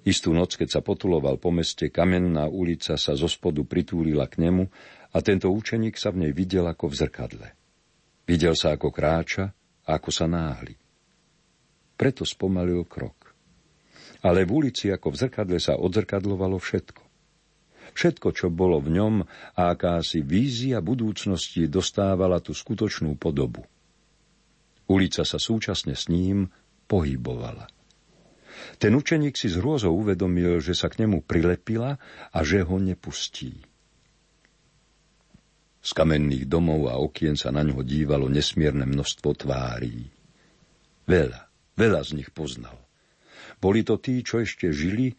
Istú 0.07 0.31
noc, 0.31 0.55
keď 0.55 0.79
sa 0.79 0.81
potuloval 0.81 1.35
po 1.35 1.51
meste, 1.51 1.91
kamenná 1.91 2.47
ulica 2.47 2.95
sa 2.95 3.13
zo 3.19 3.27
spodu 3.27 3.59
pritúlila 3.67 4.31
k 4.31 4.47
nemu 4.47 4.63
a 5.11 5.17
tento 5.19 5.51
učeník 5.51 5.99
sa 5.99 6.15
v 6.15 6.27
nej 6.27 6.31
videl 6.31 6.63
ako 6.63 6.87
v 6.87 6.95
zrkadle. 6.95 7.47
Videl 8.23 8.55
sa 8.55 8.79
ako 8.79 8.87
kráča 8.95 9.51
a 9.83 9.99
ako 9.99 10.09
sa 10.13 10.25
náhli. 10.29 10.79
Preto 11.99 12.23
spomalil 12.23 12.87
krok. 12.87 13.35
Ale 14.23 14.47
v 14.47 14.63
ulici 14.63 14.87
ako 14.87 15.11
v 15.11 15.19
zrkadle 15.19 15.59
sa 15.59 15.75
odzrkadlovalo 15.75 16.55
všetko. 16.55 17.03
Všetko, 17.91 18.31
čo 18.31 18.47
bolo 18.47 18.79
v 18.79 18.95
ňom 18.95 19.15
a 19.59 19.61
akási 19.75 20.23
vízia 20.23 20.79
budúcnosti 20.79 21.67
dostávala 21.67 22.39
tú 22.39 22.55
skutočnú 22.55 23.19
podobu. 23.19 23.67
Ulica 24.87 25.27
sa 25.27 25.35
súčasne 25.35 25.91
s 25.91 26.07
ním 26.07 26.47
pohybovala. 26.87 27.67
Ten 28.79 28.95
učeník 28.95 29.35
si 29.35 29.51
z 29.51 29.59
hrôzou 29.59 29.91
uvedomil, 29.91 30.63
že 30.63 30.71
sa 30.71 30.87
k 30.87 31.03
nemu 31.03 31.23
prilepila 31.27 31.99
a 32.31 32.39
že 32.47 32.63
ho 32.63 32.79
nepustí. 32.79 33.59
Z 35.79 35.91
kamenných 35.95 36.47
domov 36.47 36.91
a 36.91 36.99
okien 36.99 37.35
sa 37.35 37.51
na 37.55 37.63
ňo 37.63 37.83
dívalo 37.83 38.27
nesmierne 38.27 38.83
množstvo 38.83 39.29
tvárí. 39.35 40.11
Veľa, 41.07 41.48
veľa 41.79 42.03
z 42.03 42.19
nich 42.19 42.29
poznal. 42.35 42.75
Boli 43.63 43.87
to 43.87 43.95
tí, 43.95 44.19
čo 44.19 44.43
ešte 44.43 44.75
žili, 44.75 45.15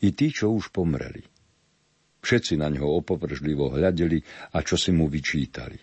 i 0.00 0.08
tí, 0.12 0.32
čo 0.32 0.52
už 0.52 0.72
pomreli. 0.72 1.24
Všetci 2.24 2.58
na 2.58 2.72
ňo 2.72 3.00
opovržlivo 3.00 3.70
hľadeli 3.70 4.18
a 4.56 4.58
čo 4.64 4.74
si 4.74 4.90
mu 4.90 5.06
vyčítali. 5.06 5.78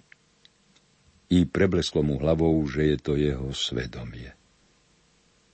I 1.34 1.48
preblesklo 1.48 2.04
mu 2.04 2.20
hlavou, 2.20 2.54
že 2.68 2.94
je 2.94 2.98
to 3.00 3.14
jeho 3.16 3.50
svedomie. 3.56 4.30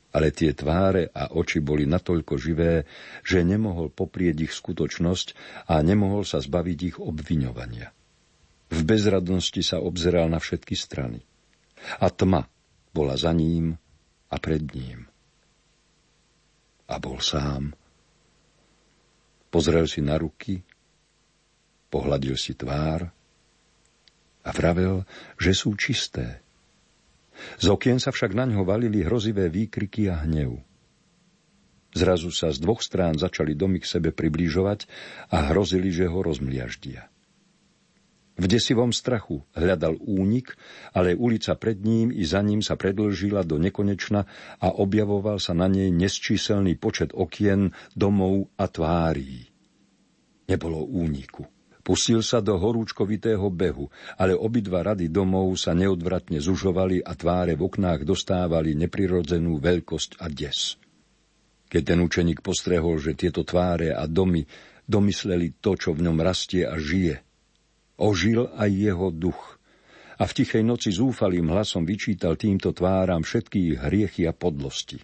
Ale 0.09 0.33
tie 0.33 0.57
tváre 0.57 1.13
a 1.13 1.37
oči 1.37 1.61
boli 1.61 1.85
natoľko 1.85 2.33
živé, 2.41 2.89
že 3.21 3.45
nemohol 3.45 3.93
poprieť 3.93 4.49
ich 4.49 4.53
skutočnosť 4.57 5.37
a 5.69 5.77
nemohol 5.85 6.25
sa 6.25 6.41
zbaviť 6.41 6.79
ich 6.81 6.97
obviňovania. 6.97 7.93
V 8.73 8.79
bezradnosti 8.81 9.61
sa 9.61 9.77
obzeral 9.77 10.25
na 10.25 10.41
všetky 10.41 10.73
strany. 10.73 11.21
A 12.01 12.09
tma 12.09 12.49
bola 12.89 13.13
za 13.13 13.29
ním 13.29 13.77
a 14.29 14.35
pred 14.37 14.61
ním. 14.73 15.09
A 16.89 16.97
bol 16.97 17.21
sám. 17.21 17.73
Pozrel 19.49 19.89
si 19.89 20.01
na 20.05 20.17
ruky, 20.17 20.61
pohľadil 21.89 22.37
si 22.37 22.53
tvár 22.53 23.09
a 24.45 24.49
vravel, 24.53 25.05
že 25.41 25.53
sú 25.57 25.73
čisté. 25.73 26.41
Z 27.57 27.71
okien 27.73 27.97
sa 27.97 28.13
však 28.13 28.37
na 28.37 28.45
ňo 28.45 28.61
valili 28.61 29.01
hrozivé 29.01 29.49
výkriky 29.49 30.05
a 30.09 30.21
hnev. 30.25 30.61
Zrazu 31.89 32.29
sa 32.29 32.53
z 32.53 32.61
dvoch 32.61 32.85
strán 32.85 33.17
začali 33.17 33.57
domy 33.57 33.81
k 33.81 33.89
sebe 33.89 34.13
priblížovať 34.13 34.85
a 35.33 35.49
hrozili, 35.49 35.89
že 35.89 36.05
ho 36.05 36.21
rozmliaždia. 36.21 37.09
V 38.39 38.47
desivom 38.47 38.95
strachu 38.95 39.43
hľadal 39.51 39.99
únik, 39.99 40.55
ale 40.95 41.11
ulica 41.11 41.59
pred 41.59 41.83
ním 41.83 42.07
i 42.07 42.23
za 42.23 42.39
ním 42.39 42.63
sa 42.63 42.79
predlžila 42.79 43.43
do 43.43 43.59
nekonečna 43.59 44.23
a 44.63 44.67
objavoval 44.79 45.43
sa 45.43 45.51
na 45.51 45.67
nej 45.67 45.91
nesčíselný 45.91 46.79
počet 46.79 47.11
okien, 47.11 47.75
domov 47.91 48.47
a 48.55 48.71
tvárí. 48.71 49.43
Nebolo 50.47 50.87
úniku. 50.87 51.43
Pustil 51.83 52.23
sa 52.23 52.39
do 52.39 52.55
horúčkovitého 52.55 53.43
behu, 53.51 53.91
ale 54.15 54.31
obidva 54.31 54.87
rady 54.87 55.11
domov 55.11 55.59
sa 55.59 55.75
neodvratne 55.75 56.39
zužovali 56.39 57.03
a 57.03 57.19
tváre 57.19 57.59
v 57.59 57.67
oknách 57.67 58.07
dostávali 58.07 58.71
neprirodzenú 58.71 59.59
veľkosť 59.59 60.23
a 60.23 60.31
des. 60.31 60.79
Keď 61.67 61.81
ten 61.83 61.99
učeník 61.99 62.39
postrehol, 62.39 63.03
že 63.03 63.19
tieto 63.19 63.43
tváre 63.43 63.91
a 63.91 64.07
domy 64.07 64.47
domysleli 64.87 65.59
to, 65.59 65.75
čo 65.75 65.91
v 65.91 66.07
ňom 66.07 66.17
rastie 66.23 66.63
a 66.63 66.79
žije, 66.79 67.28
ožil 67.99 68.47
aj 68.55 68.69
jeho 68.71 69.11
duch 69.11 69.59
a 70.19 70.23
v 70.27 70.35
tichej 70.35 70.63
noci 70.63 70.91
zúfalým 70.91 71.51
hlasom 71.51 71.83
vyčítal 71.83 72.35
týmto 72.35 72.71
tváram 72.71 73.23
všetky 73.23 73.75
ich 73.75 73.79
hriechy 73.79 74.23
a 74.27 74.33
podlosti. 74.35 74.99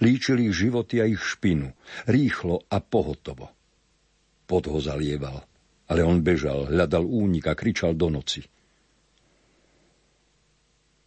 Líčil 0.00 0.40
ich 0.46 0.56
životy 0.56 1.02
a 1.02 1.06
ich 1.06 1.20
špinu, 1.20 1.70
rýchlo 2.08 2.64
a 2.70 2.80
pohotovo. 2.80 3.52
Pod 4.48 4.64
ho 4.70 4.78
zalieval 4.80 5.44
ale 5.86 6.02
on 6.02 6.22
bežal, 6.22 6.66
hľadal 6.70 7.06
únik 7.06 7.46
a 7.46 7.54
kričal 7.54 7.94
do 7.94 8.10
noci. 8.10 8.42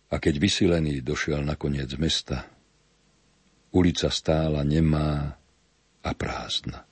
A 0.10 0.15
keď 0.17 0.36
vysilený 0.41 1.06
došiel 1.06 1.43
nakoniec 1.43 1.91
mesta, 1.99 2.47
ulica 3.75 4.10
stála 4.10 4.65
nemá 4.65 5.36
a 6.02 6.12
prázdna. 6.15 6.88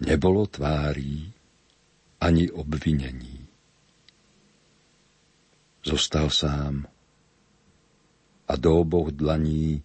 Nebolo 0.00 0.48
tvárí 0.48 1.28
ani 2.20 2.50
obvinení. 2.50 3.46
Zostal 5.84 6.30
sám 6.30 6.86
a 8.48 8.56
do 8.56 8.80
oboch 8.80 9.08
dlaní 9.10 9.82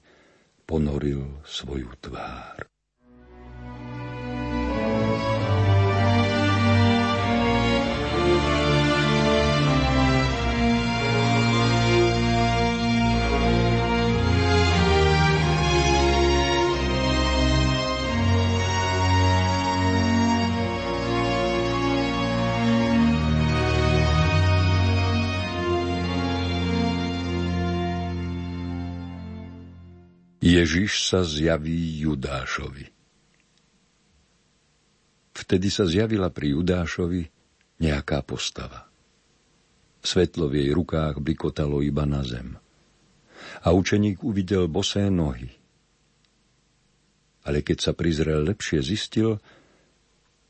ponoril 0.66 1.42
svoju 1.46 1.92
tvár. 2.02 2.75
Ježiš 30.46 31.10
sa 31.10 31.26
zjaví 31.26 32.06
Judášovi. 32.06 32.86
Vtedy 35.34 35.74
sa 35.74 35.90
zjavila 35.90 36.30
pri 36.30 36.54
Judášovi 36.54 37.26
nejaká 37.82 38.22
postava. 38.22 38.86
Svetlo 40.06 40.46
v 40.46 40.62
jej 40.62 40.70
rukách 40.70 41.18
blikotalo 41.18 41.82
iba 41.82 42.06
na 42.06 42.22
zem. 42.22 42.62
A 43.66 43.74
učeník 43.74 44.22
uvidel 44.22 44.70
bosé 44.70 45.10
nohy. 45.10 45.50
Ale 47.42 47.66
keď 47.66 47.78
sa 47.82 47.92
prizrel 47.98 48.46
lepšie, 48.46 48.86
zistil, 48.86 49.42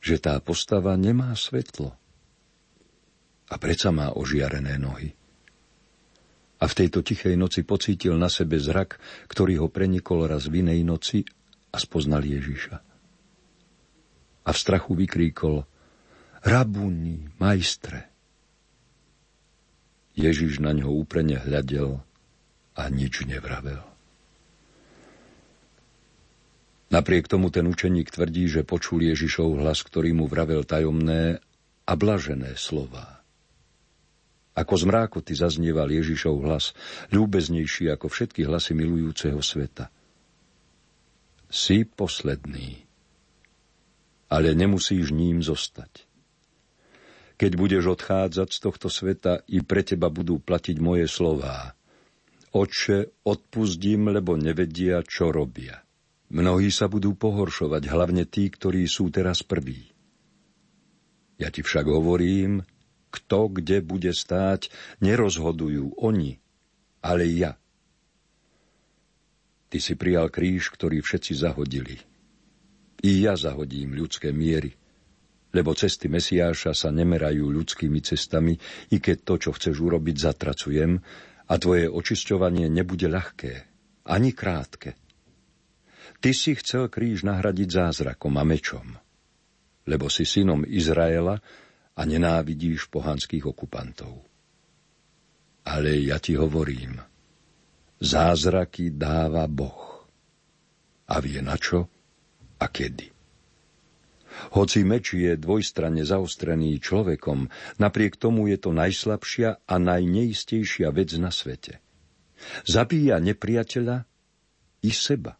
že 0.04 0.20
tá 0.20 0.36
postava 0.44 0.92
nemá 1.00 1.32
svetlo. 1.40 1.96
A 3.48 3.56
predsa 3.56 3.96
má 3.96 4.12
ožiarené 4.12 4.76
nohy 4.76 5.16
a 6.56 6.66
v 6.66 6.74
tejto 6.74 7.04
tichej 7.04 7.36
noci 7.36 7.68
pocítil 7.68 8.16
na 8.16 8.32
sebe 8.32 8.56
zrak, 8.56 8.98
ktorý 9.28 9.66
ho 9.66 9.68
prenikol 9.68 10.28
raz 10.28 10.48
v 10.48 10.64
inej 10.64 10.88
noci 10.88 11.20
a 11.76 11.78
spoznal 11.78 12.24
Ježiša. 12.24 12.76
A 14.46 14.50
v 14.54 14.58
strachu 14.58 14.96
vykríkol 14.96 15.68
Rabuni, 16.46 17.26
majstre. 17.42 18.08
Ježiš 20.16 20.64
na 20.64 20.72
ňo 20.72 20.94
úprene 20.96 21.42
hľadel 21.42 22.00
a 22.78 22.84
nič 22.88 23.26
nevravel. 23.28 23.84
Napriek 26.94 27.28
tomu 27.28 27.50
ten 27.52 27.66
učeník 27.68 28.14
tvrdí, 28.14 28.48
že 28.48 28.64
počul 28.64 29.04
Ježišov 29.04 29.60
hlas, 29.60 29.84
ktorý 29.84 30.16
mu 30.16 30.30
vravel 30.30 30.64
tajomné 30.64 31.44
a 31.84 31.94
blažené 31.98 32.56
slová. 32.56 33.15
Ako 34.56 34.74
z 34.80 34.84
mrákoty 34.88 35.36
zaznieval 35.36 35.92
Ježišov 35.92 36.48
hlas, 36.48 36.72
ľúbeznejší 37.12 37.92
ako 37.92 38.08
všetky 38.08 38.48
hlasy 38.48 38.72
milujúceho 38.72 39.44
sveta. 39.44 39.92
Si 41.52 41.84
posledný, 41.84 42.88
ale 44.32 44.56
nemusíš 44.56 45.12
ním 45.12 45.44
zostať. 45.44 46.08
Keď 47.36 47.52
budeš 47.60 48.00
odchádzať 48.00 48.48
z 48.48 48.60
tohto 48.64 48.88
sveta, 48.88 49.44
i 49.52 49.60
pre 49.60 49.84
teba 49.84 50.08
budú 50.08 50.40
platiť 50.40 50.80
moje 50.80 51.12
slová. 51.12 51.76
Oče, 52.56 53.28
odpustím, 53.28 54.08
lebo 54.08 54.40
nevedia, 54.40 55.04
čo 55.04 55.36
robia. 55.36 55.84
Mnohí 56.32 56.72
sa 56.72 56.88
budú 56.88 57.12
pohoršovať, 57.20 57.92
hlavne 57.92 58.24
tí, 58.24 58.48
ktorí 58.48 58.88
sú 58.88 59.12
teraz 59.12 59.44
prví. 59.44 59.92
Ja 61.36 61.52
ti 61.52 61.60
však 61.60 61.92
hovorím, 61.92 62.64
kto 63.16 63.48
kde 63.56 63.80
bude 63.80 64.12
stáť, 64.12 64.68
nerozhodujú 65.00 65.96
oni, 65.96 66.44
ale 67.00 67.24
ja. 67.32 67.56
Ty 69.72 69.78
si 69.80 69.96
prijal 69.96 70.28
kríž, 70.28 70.72
ktorý 70.76 71.00
všetci 71.00 71.34
zahodili. 71.40 71.96
I 73.04 73.24
ja 73.24 73.40
zahodím 73.40 73.96
ľudské 73.96 74.36
miery, 74.36 74.76
lebo 75.56 75.72
cesty 75.72 76.12
Mesiáša 76.12 76.76
sa 76.76 76.90
nemerajú 76.92 77.48
ľudskými 77.48 78.04
cestami, 78.04 78.60
i 78.92 79.00
keď 79.00 79.18
to, 79.24 79.34
čo 79.40 79.50
chceš 79.56 79.80
urobiť, 79.80 80.16
zatracujem 80.20 81.00
a 81.48 81.54
tvoje 81.56 81.88
očisťovanie 81.88 82.68
nebude 82.68 83.08
ľahké, 83.08 83.54
ani 84.12 84.36
krátke. 84.36 85.00
Ty 86.20 86.32
si 86.36 86.58
chcel 86.60 86.92
kríž 86.92 87.24
nahradiť 87.24 87.70
zázrakom 87.72 88.36
a 88.36 88.44
mečom, 88.44 88.98
lebo 89.86 90.10
si 90.10 90.26
synom 90.26 90.66
Izraela 90.66 91.40
a 91.96 92.02
nenávidíš 92.04 92.92
pohanských 92.92 93.48
okupantov. 93.48 94.24
Ale 95.66 95.98
ja 96.04 96.22
ti 96.22 96.38
hovorím– 96.38 97.00
Zázraky 98.06 98.92
dáva 98.92 99.48
Boh. 99.48 100.04
A 101.08 101.24
vie 101.24 101.40
na 101.40 101.56
čo 101.56 101.88
a 102.60 102.68
kedy. 102.68 103.08
Hoci 104.52 104.84
meč 104.84 105.16
je 105.16 105.40
dvojstranne 105.40 106.04
zaostrený 106.04 106.76
človekom, 106.84 107.48
napriek 107.80 108.20
tomu 108.20 108.52
je 108.52 108.60
to 108.60 108.76
najslabšia 108.76 109.64
a 109.64 109.76
najneistejšia 109.80 110.92
vec 110.92 111.16
na 111.16 111.32
svete. 111.32 111.80
Zabíja 112.68 113.24
nepriateľa 113.24 114.04
i 114.84 114.92
seba. 114.92 115.40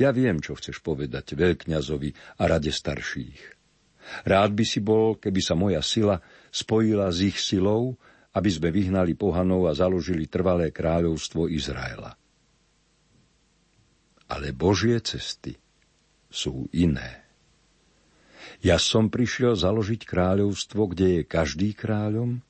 Ja 0.00 0.16
viem, 0.16 0.40
čo 0.40 0.56
chceš 0.56 0.80
povedať 0.80 1.36
veľkňazovi 1.36 2.40
a 2.40 2.42
rade 2.48 2.72
starších. 2.72 3.63
Rád 4.26 4.52
by 4.52 4.64
si 4.66 4.80
bol, 4.84 5.16
keby 5.16 5.40
sa 5.40 5.56
moja 5.56 5.80
sila 5.80 6.20
spojila 6.52 7.08
s 7.10 7.24
ich 7.24 7.38
silou 7.40 7.96
aby 8.34 8.50
sme 8.50 8.74
vyhnali 8.74 9.14
pohanov 9.14 9.70
a 9.70 9.72
založili 9.78 10.26
trvalé 10.26 10.74
kráľovstvo 10.74 11.46
Izraela. 11.46 12.18
Ale 14.26 14.50
Božie 14.50 14.98
cesty 14.98 15.54
sú 16.26 16.66
iné. 16.74 17.22
Ja 18.58 18.82
som 18.82 19.06
prišiel 19.06 19.54
založiť 19.54 20.02
kráľovstvo, 20.02 20.90
kde 20.90 21.06
je 21.20 21.22
každý 21.22 21.78
kráľom 21.78 22.42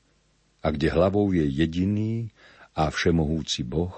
a 0.65 0.67
kde 0.73 0.89
hlavou 0.89 1.29
je 1.29 1.45
jediný 1.45 2.33
a 2.73 2.89
všemohúci 2.89 3.61
Boh, 3.61 3.93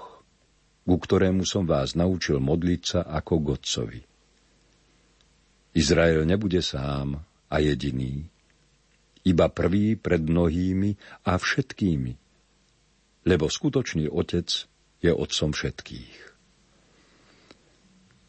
ku 0.84 0.96
ktorému 0.98 1.48
som 1.48 1.64
vás 1.64 1.96
naučil 1.96 2.36
modliť 2.36 2.82
sa 2.84 3.00
ako 3.06 3.54
Godcovi. 3.54 4.02
Izrael 5.72 6.26
nebude 6.26 6.58
sám 6.60 7.27
a 7.48 7.56
jediný, 7.60 8.28
iba 9.28 9.46
prvý 9.52 9.96
pred 9.96 10.24
mnohými 10.24 10.96
a 11.28 11.36
všetkými, 11.36 12.12
lebo 13.28 13.44
skutočný 13.48 14.08
otec 14.08 14.48
je 15.04 15.12
otcom 15.12 15.50
všetkých. 15.52 16.16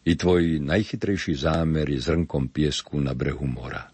I 0.10 0.14
tvoj 0.18 0.64
najchytrejší 0.64 1.38
zámer 1.38 1.86
je 1.92 2.00
zrnkom 2.02 2.50
piesku 2.50 2.98
na 2.98 3.14
brehu 3.14 3.46
mora. 3.46 3.88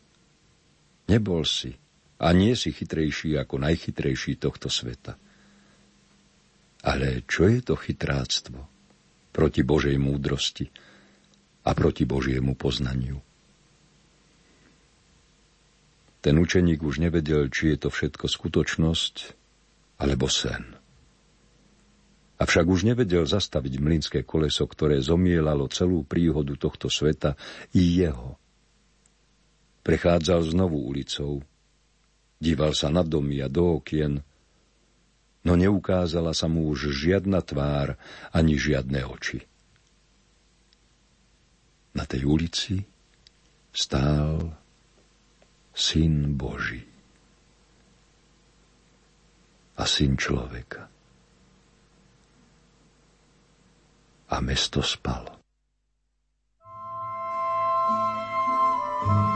Nebol 1.12 1.44
si 1.44 1.76
a 2.22 2.32
nie 2.32 2.56
si 2.56 2.72
chytrejší 2.72 3.36
ako 3.36 3.60
najchytrejší 3.60 4.40
tohto 4.40 4.72
sveta. 4.72 5.20
Ale 6.86 7.26
čo 7.26 7.50
je 7.50 7.60
to 7.66 7.76
chytráctvo 7.76 8.62
proti 9.34 9.66
Božej 9.66 9.98
múdrosti 9.98 10.70
a 11.66 11.74
proti 11.74 12.06
Božiemu 12.06 12.54
poznaniu? 12.54 13.20
Ten 16.26 16.42
učeník 16.42 16.82
už 16.82 17.06
nevedel, 17.06 17.54
či 17.54 17.78
je 17.78 17.86
to 17.86 17.94
všetko 17.94 18.26
skutočnosť 18.26 19.38
alebo 20.02 20.26
sen. 20.26 20.74
Avšak 22.42 22.66
už 22.66 22.82
nevedel 22.90 23.30
zastaviť 23.30 23.78
mlynské 23.78 24.20
koleso, 24.26 24.66
ktoré 24.66 24.98
zomielalo 25.06 25.70
celú 25.70 26.02
príhodu 26.02 26.58
tohto 26.58 26.90
sveta 26.90 27.38
i 27.78 28.02
jeho. 28.02 28.42
Prechádzal 29.86 30.50
znovu 30.50 30.82
ulicou, 30.82 31.46
díval 32.42 32.74
sa 32.74 32.90
na 32.90 33.06
domy 33.06 33.46
a 33.46 33.48
do 33.48 33.78
okien, 33.78 34.18
no 35.46 35.54
neukázala 35.54 36.34
sa 36.34 36.50
mu 36.50 36.74
už 36.74 36.90
žiadna 36.90 37.46
tvár 37.46 38.02
ani 38.34 38.58
žiadne 38.58 39.06
oči. 39.06 39.46
Na 41.94 42.02
tej 42.10 42.26
ulici 42.26 42.82
stál 43.70 44.65
Syn 45.76 46.40
Boží 46.40 46.88
a 49.76 49.84
syn 49.84 50.16
človeka. 50.16 50.88
A 54.32 54.38
mesto 54.40 54.80
spalo. 54.80 55.36
thank 59.06 59.30
you 59.30 59.35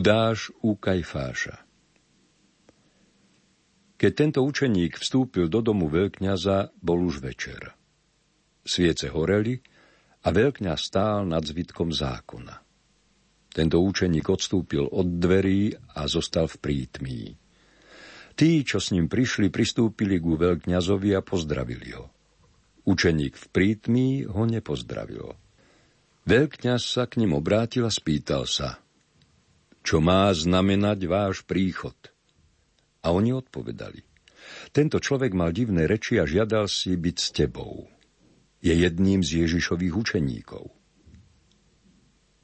Judáš 0.00 0.48
u 0.64 0.80
Kajfáša 0.80 1.60
Keď 4.00 4.12
tento 4.16 4.40
učeník 4.40 4.96
vstúpil 4.96 5.52
do 5.52 5.60
domu 5.60 5.92
veľkňaza, 5.92 6.72
bol 6.80 7.04
už 7.04 7.20
večer. 7.20 7.76
Sviece 8.64 9.12
horeli 9.12 9.60
a 10.24 10.32
veľkňa 10.32 10.72
stál 10.80 11.28
nad 11.28 11.44
zvitkom 11.44 11.92
zákona. 11.92 12.64
Tento 13.52 13.76
učeník 13.76 14.24
odstúpil 14.24 14.88
od 14.88 15.20
dverí 15.20 15.76
a 15.92 16.08
zostal 16.08 16.48
v 16.48 16.56
prítmí. 16.64 17.36
Tí, 18.40 18.64
čo 18.64 18.80
s 18.80 18.96
ním 18.96 19.04
prišli, 19.04 19.52
pristúpili 19.52 20.16
ku 20.16 20.40
veľkňazovi 20.40 21.12
a 21.12 21.20
pozdravili 21.20 21.92
ho. 21.92 22.08
Učeník 22.88 23.36
v 23.36 23.46
prítmí 23.52 24.24
ho 24.24 24.48
nepozdravil. 24.48 25.36
Veľkňaz 26.24 26.80
sa 26.88 27.04
k 27.04 27.20
ním 27.20 27.36
obrátil 27.36 27.84
a 27.84 27.92
spýtal 27.92 28.48
sa– 28.48 28.80
čo 29.80 29.98
má 29.98 30.28
znamenať 30.32 30.98
váš 31.08 31.42
príchod. 31.44 31.96
A 33.00 33.16
oni 33.16 33.32
odpovedali. 33.32 34.04
Tento 34.70 35.00
človek 35.00 35.32
mal 35.32 35.52
divné 35.56 35.88
reči 35.88 36.20
a 36.20 36.28
žiadal 36.28 36.68
si 36.68 36.92
byť 36.96 37.16
s 37.16 37.28
tebou. 37.32 37.88
Je 38.60 38.76
jedným 38.76 39.24
z 39.24 39.46
Ježišových 39.46 39.94
učeníkov. 39.96 40.68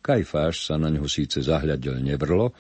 Kajfáš 0.01 0.70
sa 0.70 0.78
na 0.78 0.89
ňo 0.89 1.11
síce 1.11 1.43
zahľadil 1.43 1.99
nevrlo, 1.99 2.55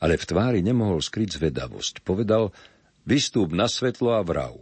ale 0.00 0.16
v 0.16 0.24
tvári 0.24 0.60
nemohol 0.64 1.04
skryť 1.04 1.36
zvedavosť. 1.36 2.00
Povedal, 2.02 2.56
vystúp 3.04 3.52
na 3.52 3.68
svetlo 3.68 4.16
a 4.16 4.24
vrav. 4.24 4.56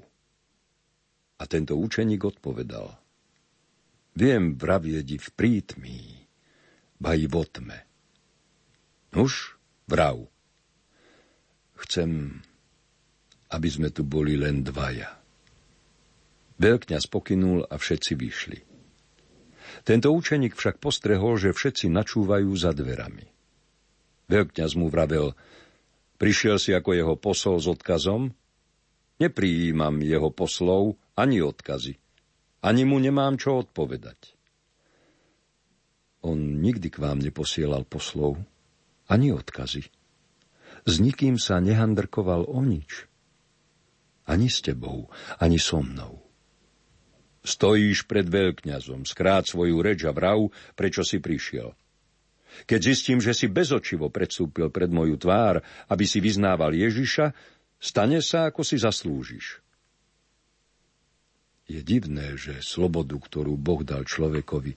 A 1.38 1.46
tento 1.46 1.78
učeník 1.78 2.26
odpovedal, 2.26 2.98
viem 4.18 4.58
vravieť 4.58 5.22
v 5.22 5.28
prítmí, 5.38 6.00
ba 6.98 7.14
i 7.14 7.30
vo. 7.30 7.46
Nuž, 9.18 9.58
vrav. 9.90 10.30
Chcem, 11.74 12.38
aby 13.50 13.66
sme 13.66 13.90
tu 13.90 14.06
boli 14.06 14.38
len 14.38 14.62
dvaja. 14.62 15.10
Veľkňaz 16.62 17.10
pokynul 17.10 17.66
a 17.66 17.74
všetci 17.82 18.14
vyšli. 18.14 18.58
Tento 19.82 20.14
učeník 20.14 20.54
však 20.54 20.78
postrehol, 20.78 21.34
že 21.34 21.50
všetci 21.50 21.90
načúvajú 21.90 22.46
za 22.54 22.70
dverami. 22.70 23.26
Veľkňaz 24.30 24.78
mu 24.78 24.86
vravel, 24.86 25.34
prišiel 26.22 26.62
si 26.62 26.70
ako 26.70 26.94
jeho 26.94 27.14
posol 27.18 27.58
s 27.58 27.66
odkazom? 27.66 28.30
Neprijímam 29.18 29.98
jeho 29.98 30.30
poslov 30.30 30.94
ani 31.18 31.42
odkazy. 31.42 31.98
Ani 32.62 32.86
mu 32.86 33.02
nemám 33.02 33.34
čo 33.34 33.66
odpovedať. 33.66 34.38
On 36.22 36.38
nikdy 36.38 36.86
k 36.86 37.02
vám 37.02 37.18
neposielal 37.18 37.82
poslov, 37.82 38.38
ani 39.08 39.32
odkazy. 39.34 39.88
S 40.84 40.94
nikým 41.00 41.40
sa 41.40 41.58
nehandrkoval 41.58 42.46
o 42.48 42.60
nič. 42.62 43.08
Ani 44.28 44.52
s 44.52 44.60
tebou, 44.60 45.08
ani 45.40 45.56
so 45.56 45.80
mnou. 45.80 46.20
Stojíš 47.40 48.04
pred 48.04 48.28
veľkňazom, 48.28 49.08
skrát 49.08 49.48
svoju 49.48 49.80
reč 49.80 50.04
a 50.04 50.12
vrav, 50.12 50.52
prečo 50.76 51.00
si 51.00 51.16
prišiel. 51.16 51.72
Keď 52.68 52.80
zistím, 52.80 53.18
že 53.24 53.32
si 53.32 53.48
bezočivo 53.48 54.12
predstúpil 54.12 54.68
pred 54.68 54.92
moju 54.92 55.16
tvár, 55.16 55.64
aby 55.88 56.04
si 56.04 56.20
vyznával 56.20 56.76
Ježiša, 56.76 57.32
stane 57.80 58.20
sa, 58.20 58.52
ako 58.52 58.60
si 58.64 58.76
zaslúžiš. 58.76 59.64
Je 61.68 61.80
divné, 61.84 62.36
že 62.40 62.64
slobodu, 62.64 63.16
ktorú 63.20 63.56
Boh 63.60 63.84
dal 63.84 64.08
človekovi, 64.08 64.72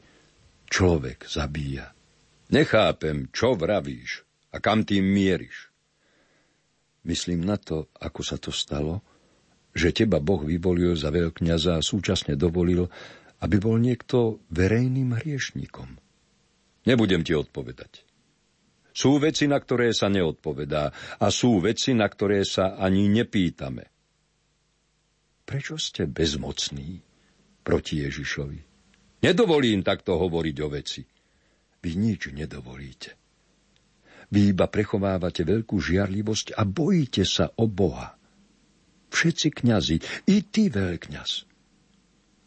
človek 0.68 1.24
zabíja. 1.28 1.96
Nechápem, 2.52 3.32
čo 3.32 3.56
vravíš 3.56 4.28
a 4.52 4.60
kam 4.60 4.84
tým 4.84 5.08
mieriš. 5.08 5.72
Myslím 7.08 7.48
na 7.48 7.56
to, 7.56 7.88
ako 7.98 8.22
sa 8.22 8.36
to 8.36 8.52
stalo, 8.52 9.00
že 9.72 9.96
teba 9.96 10.20
Boh 10.20 10.44
vyvolil 10.44 10.94
za 11.00 11.10
veľkňaza 11.16 11.80
a 11.80 11.86
súčasne 11.86 12.36
dovolil, 12.36 12.92
aby 13.40 13.56
bol 13.58 13.80
niekto 13.80 14.44
verejným 14.52 15.16
hriešnikom. 15.16 15.96
Nebudem 16.84 17.24
ti 17.24 17.32
odpovedať. 17.32 18.04
Sú 18.92 19.16
veci, 19.24 19.48
na 19.48 19.56
ktoré 19.56 19.96
sa 19.96 20.12
neodpovedá 20.12 20.92
a 21.24 21.28
sú 21.32 21.64
veci, 21.64 21.96
na 21.96 22.12
ktoré 22.12 22.44
sa 22.44 22.76
ani 22.76 23.08
nepýtame. 23.08 23.88
Prečo 25.48 25.80
ste 25.80 26.04
bezmocní 26.04 27.00
proti 27.64 28.04
Ježišovi? 28.04 28.60
Nedovolím 29.24 29.80
takto 29.88 30.20
hovoriť 30.20 30.58
o 30.60 30.68
veci. 30.68 31.02
Vy 31.82 31.98
nič 31.98 32.30
nedovolíte. 32.30 33.18
Vy 34.32 34.56
iba 34.56 34.70
prechovávate 34.72 35.44
veľkú 35.44 35.76
žiarlivosť 35.82 36.56
a 36.56 36.64
bojíte 36.64 37.28
sa 37.28 37.52
o 37.60 37.68
Boha. 37.68 38.16
Všetci 39.12 39.48
kňazi, 39.52 39.98
i 40.32 40.40
ty 40.40 40.72
veľkňaz. 40.72 41.32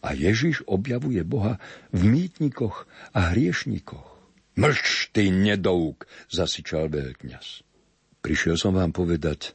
A 0.00 0.16
Ježiš 0.16 0.64
objavuje 0.64 1.20
Boha 1.24 1.60
v 1.92 2.00
mýtnikoch 2.08 2.88
a 3.12 3.36
hriešnikoch. 3.36 4.16
Mlč, 4.56 5.12
ty 5.12 5.28
nedouk, 5.28 6.08
zasičal 6.32 6.88
veľkňaz. 6.88 7.66
Prišiel 8.24 8.56
som 8.56 8.78
vám 8.78 8.96
povedať, 8.96 9.52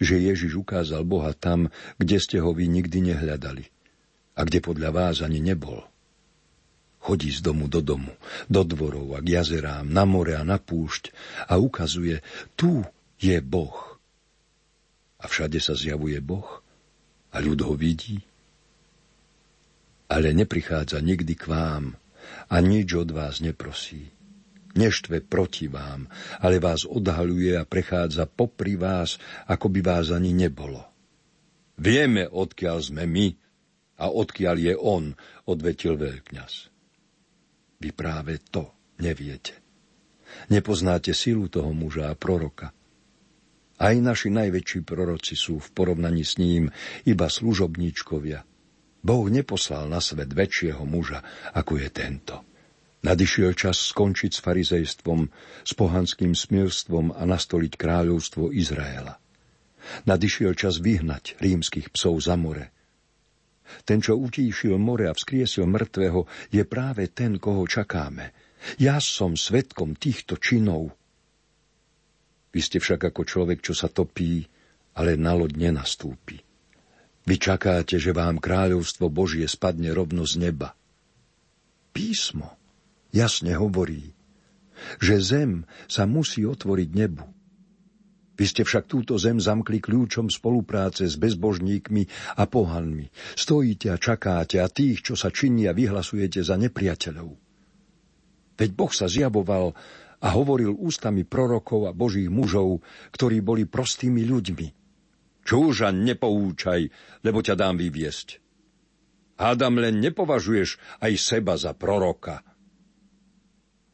že 0.00 0.16
Ježiš 0.16 0.56
ukázal 0.62 1.04
Boha 1.04 1.34
tam, 1.34 1.68
kde 2.00 2.16
ste 2.16 2.38
ho 2.40 2.54
vy 2.54 2.70
nikdy 2.70 3.12
nehľadali 3.12 3.68
a 4.38 4.46
kde 4.46 4.62
podľa 4.62 4.90
vás 4.94 5.16
ani 5.20 5.42
nebol. 5.42 5.82
Chodí 6.98 7.30
z 7.30 7.40
domu 7.40 7.70
do 7.70 7.80
domu, 7.80 8.10
do 8.50 8.62
dvorov 8.66 9.14
a 9.16 9.22
k 9.22 9.38
jazerám, 9.38 9.86
na 9.86 10.02
more 10.04 10.34
a 10.34 10.42
na 10.42 10.58
púšť 10.58 11.14
a 11.46 11.56
ukazuje, 11.56 12.20
tu 12.58 12.82
je 13.22 13.38
Boh. 13.38 13.98
A 15.18 15.24
všade 15.26 15.58
sa 15.62 15.78
zjavuje 15.78 16.18
Boh 16.18 16.62
a 17.32 17.38
ľud 17.38 17.58
ho 17.64 17.74
vidí. 17.78 18.22
Ale 20.08 20.32
neprichádza 20.32 20.98
nikdy 21.04 21.34
k 21.36 21.44
vám 21.46 21.84
a 22.48 22.56
nič 22.58 22.88
od 22.96 23.12
vás 23.12 23.44
neprosí 23.44 24.18
neštve 24.78 25.26
proti 25.26 25.66
vám, 25.66 26.06
ale 26.38 26.62
vás 26.62 26.86
odhaľuje 26.86 27.58
a 27.58 27.66
prechádza 27.66 28.30
popri 28.30 28.78
vás, 28.78 29.18
ako 29.50 29.66
by 29.74 29.80
vás 29.82 30.14
ani 30.14 30.30
nebolo. 30.30 30.86
Vieme, 31.78 32.30
odkiaľ 32.30 32.78
sme 32.78 33.04
my 33.10 33.34
a 33.98 34.10
odkiaľ 34.14 34.56
je 34.58 34.74
on, 34.78 35.04
odvetil 35.50 35.98
veľkňaz. 35.98 36.77
Vy 37.78 37.94
práve 37.94 38.42
to 38.50 38.74
neviete. 38.98 39.54
Nepoznáte 40.50 41.14
silu 41.14 41.46
toho 41.46 41.70
muža 41.70 42.10
a 42.10 42.18
proroka. 42.18 42.74
Aj 43.78 43.94
naši 43.94 44.34
najväčší 44.34 44.82
proroci 44.82 45.38
sú 45.38 45.62
v 45.62 45.68
porovnaní 45.70 46.26
s 46.26 46.42
ním 46.42 46.74
iba 47.06 47.30
služobníčkovia. 47.30 48.42
Boh 48.98 49.30
neposlal 49.30 49.86
na 49.86 50.02
svet 50.02 50.34
väčšieho 50.34 50.82
muža, 50.82 51.22
ako 51.54 51.78
je 51.78 51.88
tento. 51.94 52.42
Nadišiel 53.06 53.54
čas 53.54 53.94
skončiť 53.94 54.30
s 54.34 54.42
farizejstvom, 54.42 55.30
s 55.62 55.72
pohanským 55.78 56.34
smilstvom 56.34 57.14
a 57.14 57.22
nastoliť 57.22 57.78
kráľovstvo 57.78 58.50
Izraela. 58.50 59.22
Nadišiel 60.02 60.58
čas 60.58 60.82
vyhnať 60.82 61.38
rímskych 61.38 61.94
psov 61.94 62.18
za 62.18 62.34
more. 62.34 62.74
Ten, 63.84 64.00
čo 64.00 64.16
utíšil 64.16 64.76
more 64.76 65.08
a 65.08 65.16
vzkriesil 65.16 65.68
mŕtvého, 65.68 66.24
je 66.52 66.62
práve 66.64 67.08
ten, 67.12 67.36
koho 67.36 67.64
čakáme. 67.68 68.32
Ja 68.82 68.98
som 68.98 69.38
svetkom 69.38 69.94
týchto 69.94 70.36
činov. 70.40 70.92
Vy 72.50 72.60
ste 72.64 72.78
však 72.82 73.14
ako 73.14 73.22
človek, 73.22 73.62
čo 73.62 73.76
sa 73.76 73.86
topí, 73.86 74.48
ale 74.98 75.14
na 75.14 75.36
loď 75.36 75.68
nenastúpi. 75.68 76.42
Vy 77.28 77.36
čakáte, 77.36 78.00
že 78.00 78.16
vám 78.16 78.40
kráľovstvo 78.40 79.12
Božie 79.12 79.44
spadne 79.44 79.92
rovno 79.92 80.24
z 80.24 80.48
neba. 80.48 80.72
Písmo 81.92 82.56
jasne 83.12 83.52
hovorí, 83.54 84.16
že 84.96 85.20
zem 85.20 85.68
sa 85.86 86.08
musí 86.08 86.48
otvoriť 86.48 86.90
nebu. 86.94 87.37
Vy 88.38 88.44
ste 88.46 88.62
však 88.62 88.86
túto 88.86 89.18
zem 89.18 89.42
zamkli 89.42 89.82
kľúčom 89.82 90.30
spolupráce 90.30 91.10
s 91.10 91.18
bezbožníkmi 91.18 92.06
a 92.38 92.46
pohanmi. 92.46 93.10
Stojíte 93.34 93.90
a 93.90 93.98
čakáte 93.98 94.62
a 94.62 94.70
tých, 94.70 95.02
čo 95.02 95.18
sa 95.18 95.34
činia, 95.34 95.74
vyhlasujete 95.74 96.38
za 96.46 96.54
nepriateľov. 96.54 97.34
Veď 98.54 98.70
Boh 98.78 98.92
sa 98.94 99.10
zjavoval 99.10 99.74
a 100.22 100.28
hovoril 100.34 100.70
ústami 100.70 101.26
prorokov 101.26 101.90
a 101.90 101.92
božích 101.94 102.30
mužov, 102.30 102.86
ktorí 103.10 103.42
boli 103.42 103.66
prostými 103.66 104.22
ľuďmi. 104.22 104.68
Čúža, 105.42 105.90
nepoučaj, 105.90 106.80
lebo 107.26 107.42
ťa 107.42 107.54
dám 107.58 107.74
vyviesť. 107.82 108.38
Hádam 109.38 109.82
len 109.82 109.98
nepovažuješ 109.98 111.02
aj 111.02 111.12
seba 111.18 111.58
za 111.58 111.74
proroka– 111.74 112.42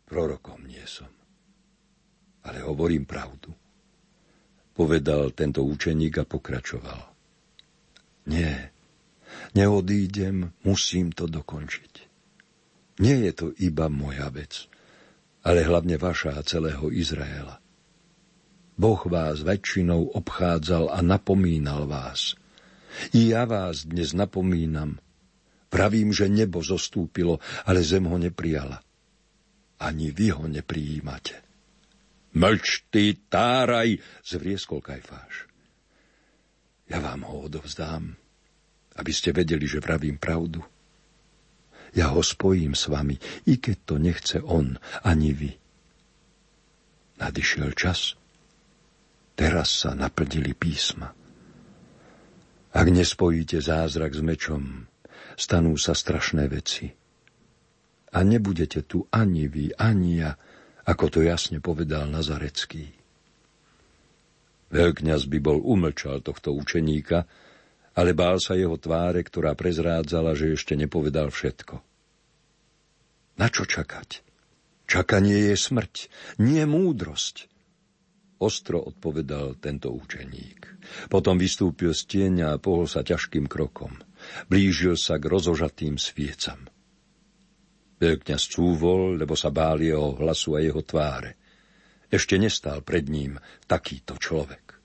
Prorokom 0.05 0.69
nie 0.69 0.85
som. 0.85 1.09
Ale 2.45 2.61
hovorím 2.61 3.09
pravdu. 3.09 3.51
Povedal 4.75 5.31
tento 5.31 5.63
učeník 5.63 6.19
a 6.19 6.25
pokračoval. 6.27 7.01
Nie, 8.27 8.75
neodídem, 9.55 10.51
musím 10.67 11.15
to 11.15 11.31
dokončiť. 11.31 11.93
Nie 12.99 13.17
je 13.31 13.33
to 13.35 13.47
iba 13.63 13.87
moja 13.87 14.31
vec, 14.31 14.67
ale 15.47 15.63
hlavne 15.63 15.95
vaša 15.99 16.39
a 16.39 16.43
celého 16.43 16.91
Izraela. 16.91 17.63
Boh 18.75 19.03
vás 19.07 19.47
väčšinou 19.47 20.19
obchádzal 20.19 20.91
a 20.91 20.99
napomínal 20.99 21.87
vás. 21.87 22.35
I 23.15 23.31
ja 23.31 23.47
vás 23.47 23.87
dnes 23.87 24.11
napomínam. 24.15 24.99
Pravím, 25.71 26.11
že 26.11 26.27
nebo 26.27 26.63
zostúpilo, 26.63 27.39
ale 27.67 27.83
zem 27.83 28.07
ho 28.07 28.19
neprijala 28.19 28.83
ani 29.85 30.11
vy 30.11 30.33
ho 30.33 30.49
neprijímate. 30.49 31.44
Mlč, 32.35 32.91
ty 32.91 33.15
táraj, 33.31 34.03
zvrieskol 34.27 34.83
Kajfáš. 34.83 35.47
Ja 36.91 36.99
vám 36.99 37.23
ho 37.25 37.47
odovzdám, 37.47 38.19
aby 38.99 39.13
ste 39.15 39.31
vedeli, 39.31 39.65
že 39.65 39.79
vravím 39.79 40.19
pravdu. 40.19 40.61
Ja 41.95 42.11
ho 42.11 42.21
spojím 42.27 42.75
s 42.75 42.91
vami, 42.91 43.23
i 43.47 43.55
keď 43.63 43.77
to 43.87 43.95
nechce 44.03 44.43
on, 44.43 44.83
ani 45.07 45.31
vy. 45.31 45.51
Nadišiel 47.23 47.71
čas. 47.79 48.19
Teraz 49.39 49.71
sa 49.87 49.95
naplnili 49.95 50.59
písma. 50.59 51.15
Ak 52.75 52.87
nespojíte 52.91 53.63
zázrak 53.63 54.11
s 54.11 54.23
mečom, 54.27 54.91
stanú 55.39 55.79
sa 55.79 55.95
strašné 55.95 56.51
veci– 56.51 56.91
a 58.15 58.23
nebudete 58.23 58.87
tu 58.87 59.11
ani 59.11 59.51
vy, 59.51 59.75
ani 59.75 60.23
ja, 60.23 60.39
ako 60.85 61.05
to 61.09 61.21
jasne 61.25 61.65
povedal 61.65 62.05
Nazarecký. 62.09 62.93
Veľkňaz 64.75 65.31
by 65.31 65.39
bol 65.39 65.59
umlčal 65.63 66.21
tohto 66.21 66.51
učeníka, 66.53 67.25
ale 67.95 68.11
bál 68.11 68.43
sa 68.43 68.59
jeho 68.59 68.75
tváre, 68.75 69.23
ktorá 69.23 69.55
prezrádzala, 69.55 70.35
že 70.35 70.59
ešte 70.59 70.75
nepovedal 70.75 71.31
všetko. 71.31 71.79
Na 73.39 73.47
čo 73.51 73.67
čakať? 73.67 74.23
Čakanie 74.85 75.55
je 75.55 75.57
smrť, 75.57 75.95
nie 76.43 76.63
múdrosť. 76.67 77.49
Ostro 78.43 78.83
odpovedal 78.83 79.57
tento 79.63 79.95
učeník. 79.95 80.69
Potom 81.09 81.41
vystúpil 81.41 81.95
z 81.97 82.03
tieňa 82.05 82.59
a 82.59 82.61
pohol 82.61 82.85
sa 82.91 83.01
ťažkým 83.07 83.49
krokom. 83.49 83.95
Blížil 84.51 84.99
sa 84.99 85.17
k 85.17 85.31
rozožatým 85.31 85.97
sviecam. 85.97 86.74
Veľkňaz 88.05 88.53
cúvol, 88.53 89.17
lebo 89.17 89.33
sa 89.33 89.49
bál 89.49 89.81
jeho 89.81 90.13
hlasu 90.21 90.53
a 90.53 90.61
jeho 90.61 90.85
tváre. 90.85 91.41
Ešte 92.13 92.37
nestál 92.37 92.85
pred 92.85 93.09
ním 93.09 93.41
takýto 93.65 94.21
človek. 94.21 94.77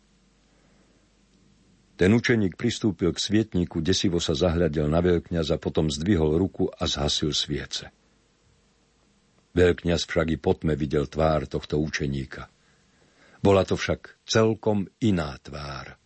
Ten 2.00 2.16
učeník 2.16 2.56
pristúpil 2.56 3.12
k 3.12 3.20
svietniku, 3.20 3.84
desivo 3.84 4.24
sa 4.24 4.32
zahľadil 4.32 4.88
na 4.88 5.04
veľkňaza, 5.04 5.60
potom 5.60 5.92
zdvihol 5.92 6.40
ruku 6.40 6.72
a 6.72 6.88
zhasil 6.88 7.36
sviece. 7.36 7.92
Veľkňaz 9.52 10.08
však 10.08 10.28
i 10.32 10.38
potme 10.40 10.80
videl 10.80 11.12
tvár 11.12 11.44
tohto 11.52 11.76
učeníka. 11.76 12.48
Bola 13.44 13.68
to 13.68 13.76
však 13.76 14.24
celkom 14.24 14.88
iná 15.04 15.36
tvár. 15.44 16.00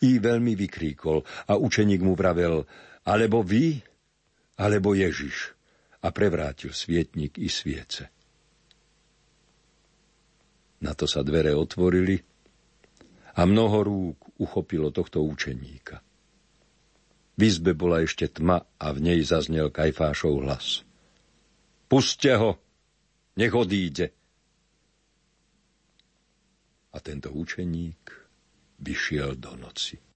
I 0.00 0.16
veľmi 0.16 0.56
vykríkol 0.56 1.20
a 1.44 1.60
učeník 1.60 2.00
mu 2.00 2.16
vravel, 2.16 2.64
alebo 3.04 3.44
vy, 3.44 3.84
alebo 4.56 4.96
Ježiš 4.96 5.57
a 6.02 6.08
prevrátil 6.14 6.70
svietnik 6.70 7.38
i 7.38 7.50
sviece. 7.50 8.06
Na 10.78 10.94
to 10.94 11.10
sa 11.10 11.26
dvere 11.26 11.54
otvorili 11.58 12.22
a 13.34 13.42
mnoho 13.42 13.78
rúk 13.82 14.18
uchopilo 14.38 14.94
tohto 14.94 15.22
učeníka. 15.22 15.98
V 17.38 17.40
izbe 17.46 17.74
bola 17.74 18.02
ešte 18.02 18.26
tma 18.26 18.62
a 18.78 18.86
v 18.90 18.98
nej 18.98 19.20
zaznel 19.22 19.70
Kajfášov 19.70 20.42
hlas. 20.42 20.82
Puste 21.86 22.34
ho, 22.34 22.58
nech 23.38 23.54
odíde. 23.54 24.10
A 26.94 26.98
tento 26.98 27.30
učeník 27.30 28.10
vyšiel 28.82 29.38
do 29.38 29.54
noci. 29.54 30.07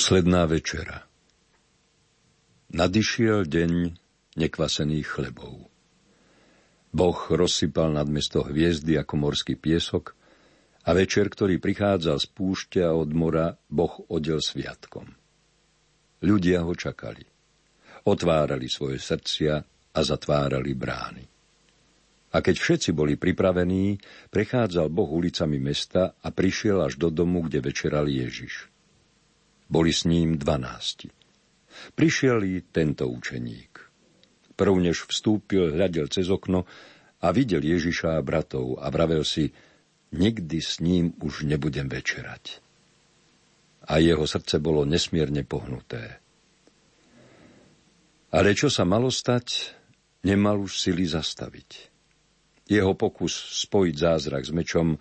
Posledná 0.00 0.48
večera 0.48 1.04
Nadišiel 2.72 3.44
deň 3.44 3.72
nekvasených 4.32 5.04
chlebov. 5.04 5.68
Boh 6.88 7.20
rozsypal 7.28 7.92
nad 7.92 8.08
mesto 8.08 8.40
hviezdy 8.40 8.96
ako 8.96 9.28
morský 9.28 9.60
piesok 9.60 10.16
a 10.88 10.96
večer, 10.96 11.28
ktorý 11.28 11.60
prichádzal 11.60 12.16
z 12.16 12.26
púšťa 12.32 12.96
od 12.96 13.12
mora, 13.12 13.52
Boh 13.68 13.92
odel 14.08 14.40
sviatkom. 14.40 15.04
Ľudia 16.24 16.64
ho 16.64 16.72
čakali. 16.72 17.28
Otvárali 18.08 18.72
svoje 18.72 18.96
srdcia 19.04 19.52
a 19.92 20.00
zatvárali 20.00 20.72
brány. 20.72 21.24
A 22.32 22.40
keď 22.40 22.56
všetci 22.56 22.96
boli 22.96 23.20
pripravení, 23.20 24.00
prechádzal 24.32 24.88
Boh 24.88 25.12
ulicami 25.12 25.60
mesta 25.60 26.16
a 26.24 26.32
prišiel 26.32 26.88
až 26.88 26.96
do 26.96 27.12
domu, 27.12 27.44
kde 27.44 27.60
večeral 27.60 28.08
Ježiš. 28.08 28.79
Boli 29.70 29.94
s 29.94 30.02
ním 30.02 30.34
dvanácti. 30.34 31.06
Prišiel 31.94 32.42
i 32.42 32.54
tento 32.66 33.06
učeník. 33.06 33.72
Prv 34.58 34.74
než 34.82 35.06
vstúpil, 35.06 35.72
hľadel 35.72 36.10
cez 36.10 36.26
okno 36.28 36.66
a 37.22 37.30
videl 37.30 37.62
Ježiša 37.62 38.18
a 38.18 38.24
bratov 38.26 38.82
a 38.82 38.90
vravel 38.90 39.22
si, 39.22 39.48
nikdy 40.10 40.58
s 40.58 40.82
ním 40.82 41.14
už 41.22 41.46
nebudem 41.46 41.86
večerať. 41.86 42.58
A 43.86 44.02
jeho 44.02 44.26
srdce 44.26 44.58
bolo 44.58 44.82
nesmierne 44.84 45.46
pohnuté. 45.46 46.18
Ale 48.30 48.54
čo 48.54 48.68
sa 48.70 48.82
malo 48.86 49.10
stať, 49.10 49.74
nemal 50.26 50.60
už 50.60 50.78
sily 50.78 51.06
zastaviť. 51.06 51.90
Jeho 52.70 52.94
pokus 52.94 53.34
spojiť 53.66 53.94
zázrak 53.96 54.42
s 54.46 54.52
mečom 54.54 54.94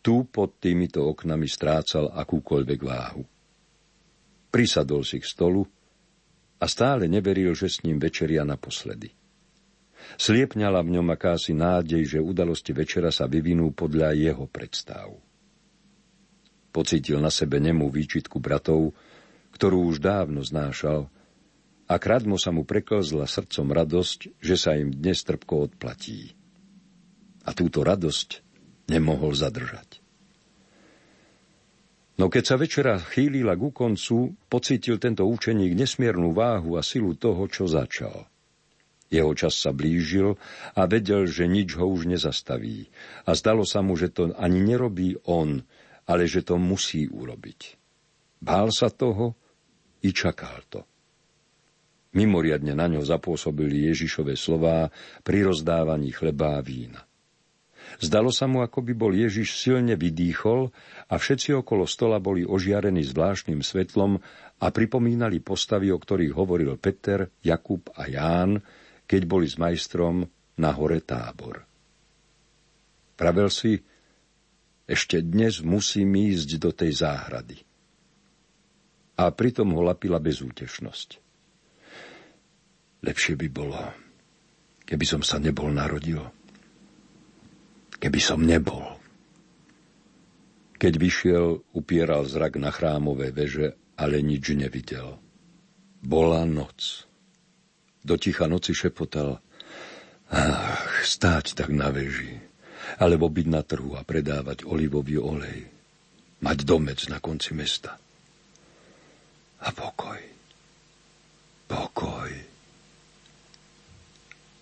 tu 0.00 0.24
pod 0.28 0.56
týmito 0.56 1.04
oknami 1.04 1.44
strácal 1.44 2.08
akúkoľvek 2.08 2.80
váhu. 2.80 3.31
Prisadol 4.52 5.02
si 5.08 5.16
k 5.16 5.24
stolu 5.24 5.64
a 6.60 6.64
stále 6.68 7.08
neveril, 7.08 7.56
že 7.56 7.72
s 7.72 7.80
ním 7.80 7.96
večeria 7.96 8.44
naposledy. 8.44 9.08
Sliepňala 10.20 10.84
v 10.84 11.00
ňom 11.00 11.08
akási 11.08 11.56
nádej, 11.56 12.04
že 12.04 12.18
udalosti 12.20 12.76
večera 12.76 13.08
sa 13.08 13.24
vyvinú 13.24 13.72
podľa 13.72 14.12
jeho 14.12 14.44
predstav. 14.44 15.08
Pocítil 16.68 17.16
na 17.24 17.32
sebe 17.32 17.56
nemú 17.64 17.88
výčitku 17.88 18.36
bratov, 18.36 18.92
ktorú 19.56 19.88
už 19.88 20.04
dávno 20.04 20.44
znášal, 20.44 21.08
a 21.92 21.94
kradmo 22.00 22.40
sa 22.40 22.52
mu 22.52 22.64
preklzla 22.64 23.28
srdcom 23.28 23.68
radosť, 23.72 24.40
že 24.40 24.56
sa 24.56 24.76
im 24.76 24.92
dnes 24.92 25.24
trpko 25.24 25.72
odplatí. 25.72 26.32
A 27.44 27.56
túto 27.56 27.82
radosť 27.82 28.40
nemohol 28.88 29.34
zadržať. 29.34 30.01
No 32.20 32.28
keď 32.28 32.44
sa 32.44 32.56
večera 32.60 33.00
chýlila 33.00 33.56
ku 33.56 33.72
koncu, 33.72 34.36
pocítil 34.52 35.00
tento 35.00 35.24
učeník 35.24 35.72
nesmiernu 35.72 36.36
váhu 36.36 36.76
a 36.76 36.84
silu 36.84 37.16
toho, 37.16 37.48
čo 37.48 37.64
začal. 37.64 38.28
Jeho 39.12 39.32
čas 39.36 39.60
sa 39.60 39.76
blížil 39.76 40.40
a 40.72 40.88
vedel, 40.88 41.28
že 41.28 41.44
nič 41.44 41.76
ho 41.76 41.84
už 41.84 42.08
nezastaví. 42.08 42.88
A 43.28 43.36
zdalo 43.36 43.68
sa 43.68 43.84
mu, 43.84 43.92
že 43.92 44.08
to 44.08 44.32
ani 44.40 44.64
nerobí 44.64 45.20
on, 45.28 45.60
ale 46.08 46.24
že 46.24 46.40
to 46.40 46.56
musí 46.56 47.12
urobiť. 47.12 47.76
Bál 48.40 48.72
sa 48.72 48.88
toho 48.88 49.36
i 50.00 50.16
čakal 50.16 50.64
to. 50.72 50.80
Mimoriadne 52.12 52.76
na 52.76 52.88
ňo 52.88 53.04
zapôsobili 53.04 53.88
Ježišové 53.88 54.36
slová 54.36 54.88
pri 55.24 55.48
rozdávaní 55.48 56.12
chleba 56.12 56.60
a 56.60 56.64
vína. 56.64 57.00
Zdalo 58.02 58.34
sa 58.34 58.50
mu, 58.50 58.66
ako 58.66 58.82
by 58.82 58.92
bol 58.98 59.14
Ježiš 59.14 59.54
silne 59.62 59.94
vydýchol 59.94 60.74
a 61.06 61.14
všetci 61.14 61.54
okolo 61.54 61.86
stola 61.86 62.18
boli 62.18 62.42
ožiarení 62.42 63.06
zvláštnym 63.06 63.62
svetlom 63.62 64.18
a 64.58 64.66
pripomínali 64.74 65.38
postavy, 65.38 65.94
o 65.94 66.02
ktorých 66.02 66.34
hovoril 66.34 66.74
Peter, 66.82 67.30
Jakub 67.46 67.94
a 67.94 68.10
Ján, 68.10 68.58
keď 69.06 69.22
boli 69.22 69.46
s 69.46 69.54
majstrom 69.54 70.26
na 70.58 70.70
hore 70.74 70.98
tábor. 71.06 71.62
Pravel 73.14 73.46
si, 73.54 73.78
ešte 74.82 75.22
dnes 75.22 75.62
musím 75.62 76.10
ísť 76.18 76.58
do 76.58 76.74
tej 76.74 77.06
záhrady. 77.06 77.62
A 79.14 79.30
pritom 79.30 79.78
ho 79.78 79.80
lapila 79.86 80.18
bezútešnosť. 80.18 81.22
Lepšie 83.06 83.38
by 83.38 83.46
bolo, 83.46 83.78
keby 84.82 85.06
som 85.06 85.22
sa 85.22 85.38
nebol 85.38 85.70
narodil 85.70 86.41
keby 88.02 88.18
som 88.18 88.42
nebol. 88.42 88.98
Keď 90.82 90.92
vyšiel, 90.98 91.62
upieral 91.78 92.26
zrak 92.26 92.58
na 92.58 92.74
chrámové 92.74 93.30
veže, 93.30 93.78
ale 93.94 94.18
nič 94.18 94.50
nevidel. 94.58 95.22
Bola 96.02 96.42
noc. 96.42 97.06
Do 98.02 98.18
ticha 98.18 98.50
noci 98.50 98.74
šepotal, 98.74 99.38
ach, 100.26 101.06
stáť 101.06 101.54
tak 101.54 101.70
na 101.70 101.94
veži, 101.94 102.42
alebo 102.98 103.30
byť 103.30 103.46
na 103.46 103.62
trhu 103.62 103.94
a 103.94 104.02
predávať 104.02 104.66
olivový 104.66 105.22
olej, 105.22 105.70
mať 106.42 106.58
domec 106.66 107.06
na 107.06 107.22
konci 107.22 107.54
mesta. 107.54 107.94
A 109.62 109.70
pokoj. 109.70 110.18
Pokoj. 111.70 112.51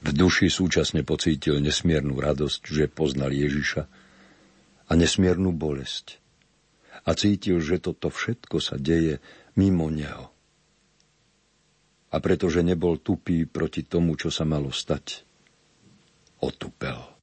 V 0.00 0.10
duši 0.16 0.48
súčasne 0.48 1.04
pocítil 1.04 1.60
nesmiernu 1.60 2.16
radosť, 2.16 2.62
že 2.64 2.88
poznal 2.88 3.36
Ježiša 3.36 3.82
a 4.88 4.92
nesmiernu 4.96 5.52
bolesť. 5.52 6.16
A 7.04 7.12
cítil, 7.12 7.60
že 7.60 7.80
toto 7.80 8.08
všetko 8.08 8.56
sa 8.60 8.80
deje 8.80 9.20
mimo 9.60 9.92
neho. 9.92 10.32
A 12.10 12.16
pretože 12.18 12.64
nebol 12.64 12.98
tupý 12.98 13.46
proti 13.46 13.86
tomu, 13.86 14.18
čo 14.18 14.32
sa 14.32 14.42
malo 14.48 14.72
stať, 14.74 15.22
otupel. 16.42 17.19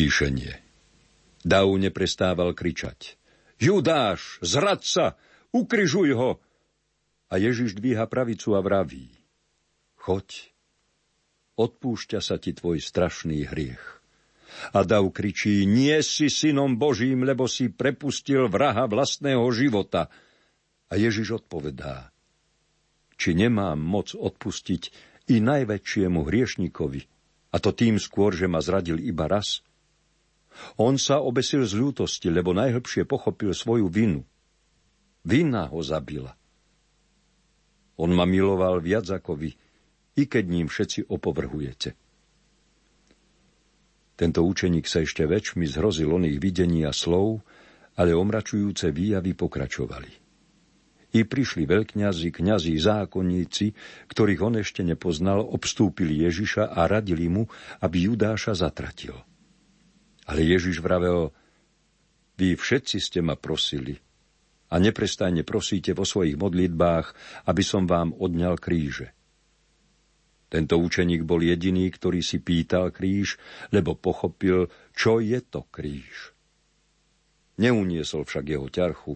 Utíšenie. 0.00 0.56
Dav 1.44 1.68
neprestával 1.76 2.56
kričať. 2.56 3.20
Judáš, 3.60 4.40
zradca, 4.40 5.20
ukryžuj 5.52 6.16
ho! 6.16 6.40
A 7.28 7.36
Ježiš 7.36 7.76
dvíha 7.76 8.08
pravicu 8.08 8.56
a 8.56 8.64
vraví. 8.64 9.12
Choď, 10.00 10.56
odpúšťa 11.60 12.24
sa 12.24 12.40
ti 12.40 12.56
tvoj 12.56 12.80
strašný 12.80 13.44
hriech. 13.44 14.00
A 14.72 14.88
Dav 14.88 15.04
kričí, 15.12 15.68
nie 15.68 16.00
si 16.00 16.32
synom 16.32 16.80
Božím, 16.80 17.28
lebo 17.28 17.44
si 17.44 17.68
prepustil 17.68 18.48
vraha 18.48 18.88
vlastného 18.88 19.44
života. 19.52 20.08
A 20.88 20.96
Ježiš 20.96 21.44
odpovedá, 21.44 22.08
či 23.20 23.36
nemám 23.36 23.76
moc 23.76 24.16
odpustiť 24.16 24.82
i 25.28 25.44
najväčšiemu 25.44 26.24
hriešnikovi, 26.24 27.00
a 27.52 27.60
to 27.60 27.76
tým 27.76 28.00
skôr, 28.00 28.32
že 28.32 28.48
ma 28.48 28.64
zradil 28.64 28.96
iba 28.96 29.28
raz. 29.28 29.60
On 30.80 30.96
sa 30.96 31.20
obesil 31.20 31.64
z 31.64 31.76
ľútosti, 31.76 32.28
lebo 32.32 32.56
najhlbšie 32.56 33.04
pochopil 33.04 33.52
svoju 33.52 33.86
vinu. 33.88 34.24
Vina 35.24 35.68
ho 35.68 35.80
zabila. 35.84 36.32
On 38.00 38.08
ma 38.08 38.24
miloval 38.24 38.80
viac 38.80 39.04
ako 39.12 39.36
vy, 39.36 39.52
i 40.16 40.22
keď 40.24 40.44
ním 40.48 40.66
všetci 40.72 41.12
opovrhujete. 41.12 41.92
Tento 44.16 44.40
učeník 44.44 44.84
sa 44.84 45.00
ešte 45.00 45.24
väčšmi 45.24 45.64
zhrozil 45.64 46.12
oných 46.12 46.36
videní 46.40 46.84
a 46.84 46.92
slov, 46.92 47.40
ale 47.96 48.12
omračujúce 48.12 48.92
výjavy 48.92 49.32
pokračovali. 49.32 50.12
I 51.10 51.26
prišli 51.26 51.66
veľkňazi, 51.66 52.28
kňazi, 52.30 52.72
zákonníci, 52.78 53.66
ktorých 54.12 54.40
on 54.44 54.54
ešte 54.60 54.84
nepoznal, 54.86 55.42
obstúpili 55.42 56.22
Ježiša 56.22 56.70
a 56.70 56.86
radili 56.86 57.26
mu, 57.26 57.50
aby 57.82 58.12
Judáša 58.12 58.54
zatratil. 58.54 59.16
Ale 60.30 60.46
Ježiš 60.46 60.78
vravel, 60.78 61.34
vy 62.38 62.54
všetci 62.54 63.02
ste 63.02 63.18
ma 63.18 63.34
prosili 63.34 63.98
a 64.70 64.78
neprestajne 64.78 65.42
prosíte 65.42 65.90
vo 65.90 66.06
svojich 66.06 66.38
modlitbách, 66.38 67.06
aby 67.50 67.62
som 67.66 67.90
vám 67.90 68.14
odňal 68.14 68.54
kríže. 68.54 69.10
Tento 70.50 70.78
učeník 70.78 71.26
bol 71.26 71.42
jediný, 71.42 71.90
ktorý 71.90 72.22
si 72.22 72.38
pýtal 72.38 72.94
kríž, 72.94 73.38
lebo 73.74 73.98
pochopil, 73.98 74.70
čo 74.94 75.18
je 75.18 75.38
to 75.42 75.66
kríž. 75.70 76.34
Neuniesol 77.58 78.22
však 78.22 78.44
jeho 78.46 78.66
ťarchu, 78.70 79.14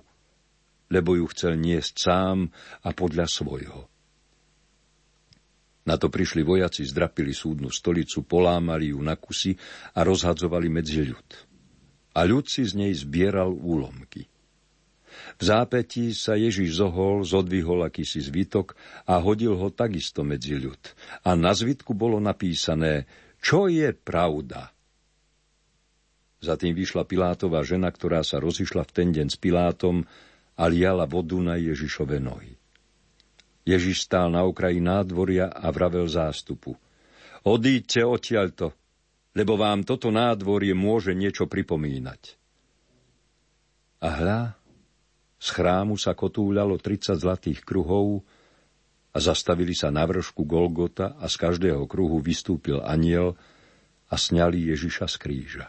lebo 0.90 1.10
ju 1.14 1.26
chcel 1.30 1.58
niesť 1.58 1.94
sám 1.96 2.50
a 2.82 2.90
podľa 2.90 3.26
svojho. 3.30 3.93
Na 5.84 6.00
to 6.00 6.08
prišli 6.08 6.40
vojaci, 6.40 6.80
zdrapili 6.88 7.36
súdnu 7.36 7.68
stolicu, 7.68 8.24
polámali 8.24 8.96
ju 8.96 9.00
na 9.04 9.20
kusy 9.20 9.52
a 9.92 10.00
rozhadzovali 10.00 10.72
medzi 10.72 11.04
ľud. 11.04 11.28
A 12.16 12.24
ľud 12.24 12.48
si 12.48 12.64
z 12.64 12.72
nej 12.72 12.92
zbieral 12.96 13.52
úlomky. 13.52 14.24
V 15.34 15.42
zápätí 15.42 16.14
sa 16.16 16.34
Ježiš 16.34 16.80
zohol, 16.80 17.22
zodvihol 17.22 17.84
akýsi 17.86 18.22
zvitok 18.22 18.74
a 19.06 19.20
hodil 19.20 19.54
ho 19.54 19.68
takisto 19.70 20.24
medzi 20.26 20.56
ľud. 20.56 20.80
A 21.26 21.36
na 21.36 21.52
zvitku 21.52 21.92
bolo 21.92 22.18
napísané, 22.18 23.06
čo 23.42 23.68
je 23.68 23.92
pravda. 23.92 24.72
Za 26.44 26.60
tým 26.60 26.76
vyšla 26.76 27.08
Pilátová 27.08 27.64
žena, 27.64 27.88
ktorá 27.88 28.20
sa 28.20 28.40
rozišla 28.40 28.84
v 28.84 28.94
ten 28.94 29.08
deň 29.12 29.26
s 29.32 29.36
Pilátom 29.40 30.04
a 30.54 30.64
liala 30.68 31.08
vodu 31.08 31.36
na 31.40 31.56
Ježišove 31.56 32.20
nohy. 32.20 32.53
Ježiš 33.64 34.04
stál 34.04 34.28
na 34.28 34.44
okraji 34.44 34.78
nádvoria 34.80 35.48
a 35.48 35.72
vravel 35.72 36.04
zástupu. 36.04 36.76
Odíďte 37.44 38.00
odtiaľto, 38.04 38.76
lebo 39.32 39.56
vám 39.56 39.84
toto 39.88 40.12
nádvorie 40.12 40.76
môže 40.76 41.16
niečo 41.16 41.48
pripomínať. 41.48 42.36
A 44.04 44.08
hľa, 44.20 44.40
z 45.40 45.48
chrámu 45.48 45.96
sa 45.96 46.12
kotúľalo 46.12 46.76
30 46.76 47.16
zlatých 47.16 47.64
kruhov 47.64 48.24
a 49.12 49.18
zastavili 49.20 49.72
sa 49.72 49.88
na 49.88 50.04
vršku 50.04 50.44
Golgota 50.44 51.16
a 51.16 51.28
z 51.28 51.36
každého 51.40 51.88
kruhu 51.88 52.20
vystúpil 52.20 52.84
aniel 52.84 53.36
a 54.12 54.14
sňali 54.16 54.72
Ježiša 54.72 55.08
z 55.08 55.16
kríža. 55.16 55.66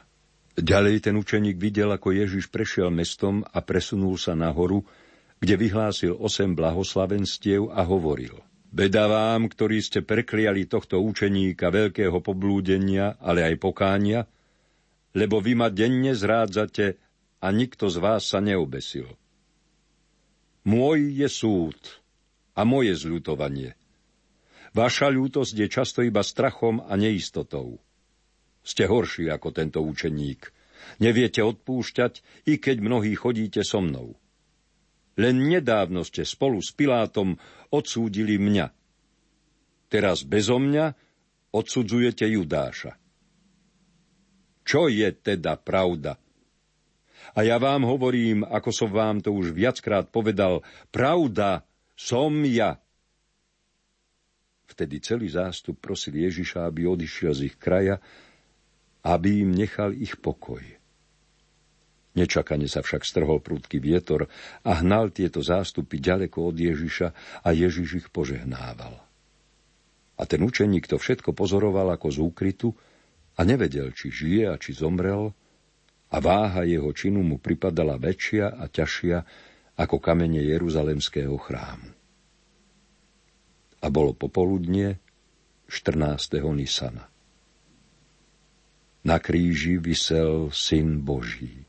Ďalej 0.56 1.12
ten 1.12 1.16
učeník 1.20 1.60
videl, 1.60 1.92
ako 1.92 2.16
Ježiš 2.16 2.48
prešiel 2.48 2.88
mestom 2.88 3.44
a 3.44 3.60
presunul 3.60 4.16
sa 4.16 4.32
nahoru, 4.32 4.88
kde 5.46 5.62
vyhlásil 5.62 6.18
osem 6.18 6.58
blahoslavenstiev 6.58 7.70
a 7.70 7.86
hovoril 7.86 8.42
Beda 8.74 9.06
vám, 9.06 9.46
ktorí 9.46 9.78
ste 9.78 10.02
prekliali 10.02 10.66
tohto 10.66 11.00
učeníka 11.06 11.70
veľkého 11.70 12.18
poblúdenia, 12.18 13.22
ale 13.22 13.46
aj 13.46 13.56
pokánia, 13.62 14.26
lebo 15.14 15.40
vy 15.40 15.54
ma 15.54 15.70
denne 15.70 16.18
zrádzate 16.18 16.98
a 17.40 17.48
nikto 17.54 17.88
z 17.94 17.98
vás 18.02 18.28
sa 18.28 18.42
neobesil. 18.42 19.08
Môj 20.66 21.14
je 21.14 21.30
súd 21.30 21.78
a 22.58 22.66
moje 22.68 22.98
zľutovanie. 22.98 23.78
Vaša 24.76 25.08
ľútosť 25.14 25.56
je 25.56 25.68
často 25.72 26.02
iba 26.04 26.26
strachom 26.26 26.84
a 26.84 26.98
neistotou. 27.00 27.80
Ste 28.66 28.90
horší 28.92 29.32
ako 29.32 29.54
tento 29.54 29.80
učeník. 29.80 30.52
Neviete 31.00 31.46
odpúšťať, 31.46 32.44
i 32.50 32.60
keď 32.60 32.82
mnohí 32.82 33.14
chodíte 33.16 33.64
so 33.64 33.80
mnou. 33.80 34.20
Len 35.16 35.36
nedávno 35.40 36.04
ste 36.04 36.28
spolu 36.28 36.60
s 36.60 36.76
Pilátom 36.76 37.40
odsúdili 37.72 38.36
mňa. 38.36 38.68
Teraz 39.88 40.28
bezo 40.28 40.60
mňa 40.60 40.92
odsudzujete 41.56 42.28
Judáša. 42.28 43.00
Čo 44.66 44.92
je 44.92 45.08
teda 45.16 45.56
pravda? 45.56 46.20
A 47.32 47.40
ja 47.48 47.56
vám 47.56 47.88
hovorím, 47.88 48.44
ako 48.44 48.70
som 48.76 48.90
vám 48.92 49.24
to 49.24 49.32
už 49.32 49.56
viackrát 49.56 50.12
povedal, 50.12 50.62
pravda 50.92 51.64
som 51.96 52.44
ja. 52.44 52.76
Vtedy 54.68 55.00
celý 55.00 55.32
zástup 55.32 55.80
prosil 55.80 56.20
Ježiša, 56.20 56.68
aby 56.68 56.84
odišiel 56.84 57.32
z 57.32 57.42
ich 57.48 57.56
kraja, 57.56 58.04
aby 59.06 59.48
im 59.48 59.56
nechal 59.56 59.96
ich 59.96 60.20
pokoj. 60.20 60.60
Nečakane 62.16 62.72
sa 62.72 62.80
však 62.80 63.04
strhol 63.04 63.44
prúdky 63.44 63.84
vietor 63.84 64.32
a 64.64 64.72
hnal 64.80 65.12
tieto 65.12 65.44
zástupy 65.44 66.00
ďaleko 66.00 66.48
od 66.48 66.56
Ježiša 66.56 67.08
a 67.44 67.50
Ježiš 67.52 67.90
ich 68.04 68.08
požehnával. 68.08 68.96
A 70.16 70.24
ten 70.24 70.40
učeník 70.40 70.88
to 70.88 70.96
všetko 70.96 71.36
pozoroval 71.36 71.92
ako 71.92 72.08
z 72.08 72.18
úkrytu 72.24 72.72
a 73.36 73.44
nevedel, 73.44 73.92
či 73.92 74.08
žije 74.08 74.44
a 74.48 74.56
či 74.56 74.72
zomrel, 74.72 75.36
a 76.16 76.18
váha 76.24 76.64
jeho 76.64 76.88
činu 76.96 77.20
mu 77.20 77.36
pripadala 77.36 78.00
väčšia 78.00 78.56
a 78.56 78.72
ťažšia 78.72 79.18
ako 79.76 80.00
kamene 80.00 80.40
Jeruzalemského 80.40 81.36
chrámu. 81.36 81.92
A 83.84 83.88
bolo 83.92 84.16
popoludnie 84.16 84.96
14. 85.68 86.40
Nisana. 86.56 87.12
Na 89.06 89.18
kríži 89.20 89.78
vysel 89.78 90.50
Syn 90.56 91.04
Boží. 91.04 91.65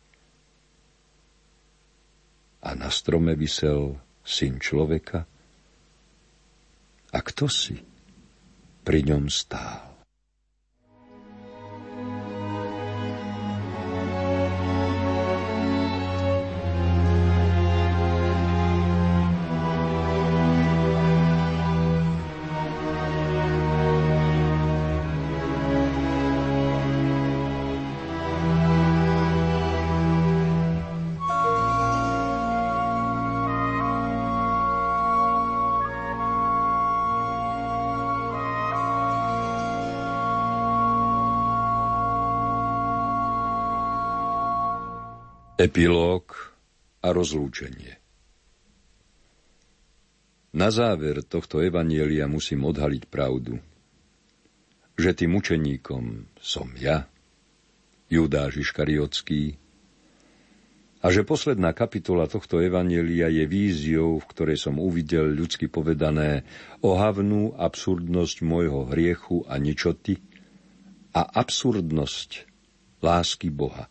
A 2.66 2.74
na 2.74 2.90
strome 2.90 3.38
vysel 3.38 3.94
Syn 4.26 4.58
človeka. 4.58 5.22
A 7.14 7.18
kto 7.22 7.46
si 7.46 7.78
pri 8.82 9.06
ňom 9.06 9.30
stál? 9.30 9.85
Epilóg 45.66 46.54
a 47.02 47.10
rozlúčenie 47.10 47.98
Na 50.54 50.70
záver 50.70 51.26
tohto 51.26 51.58
evanielia 51.58 52.30
musím 52.30 52.70
odhaliť 52.70 53.10
pravdu, 53.10 53.58
že 54.94 55.10
tým 55.10 55.34
učeníkom 55.34 56.30
som 56.38 56.70
ja, 56.78 57.10
Judáš 58.06 58.62
Iškariotský, 58.62 59.58
a 61.02 61.06
že 61.10 61.26
posledná 61.26 61.74
kapitola 61.74 62.30
tohto 62.30 62.62
evanielia 62.62 63.26
je 63.26 63.42
víziou, 63.50 64.22
v 64.22 64.28
ktorej 64.30 64.62
som 64.62 64.78
uvidel 64.78 65.34
ľudsky 65.34 65.66
povedané 65.66 66.46
ohavnú 66.78 67.58
absurdnosť 67.58 68.36
môjho 68.46 68.86
hriechu 68.94 69.42
a 69.50 69.58
ničoty 69.58 70.22
a 71.10 71.26
absurdnosť 71.26 72.46
lásky 73.02 73.50
Boha. 73.50 73.90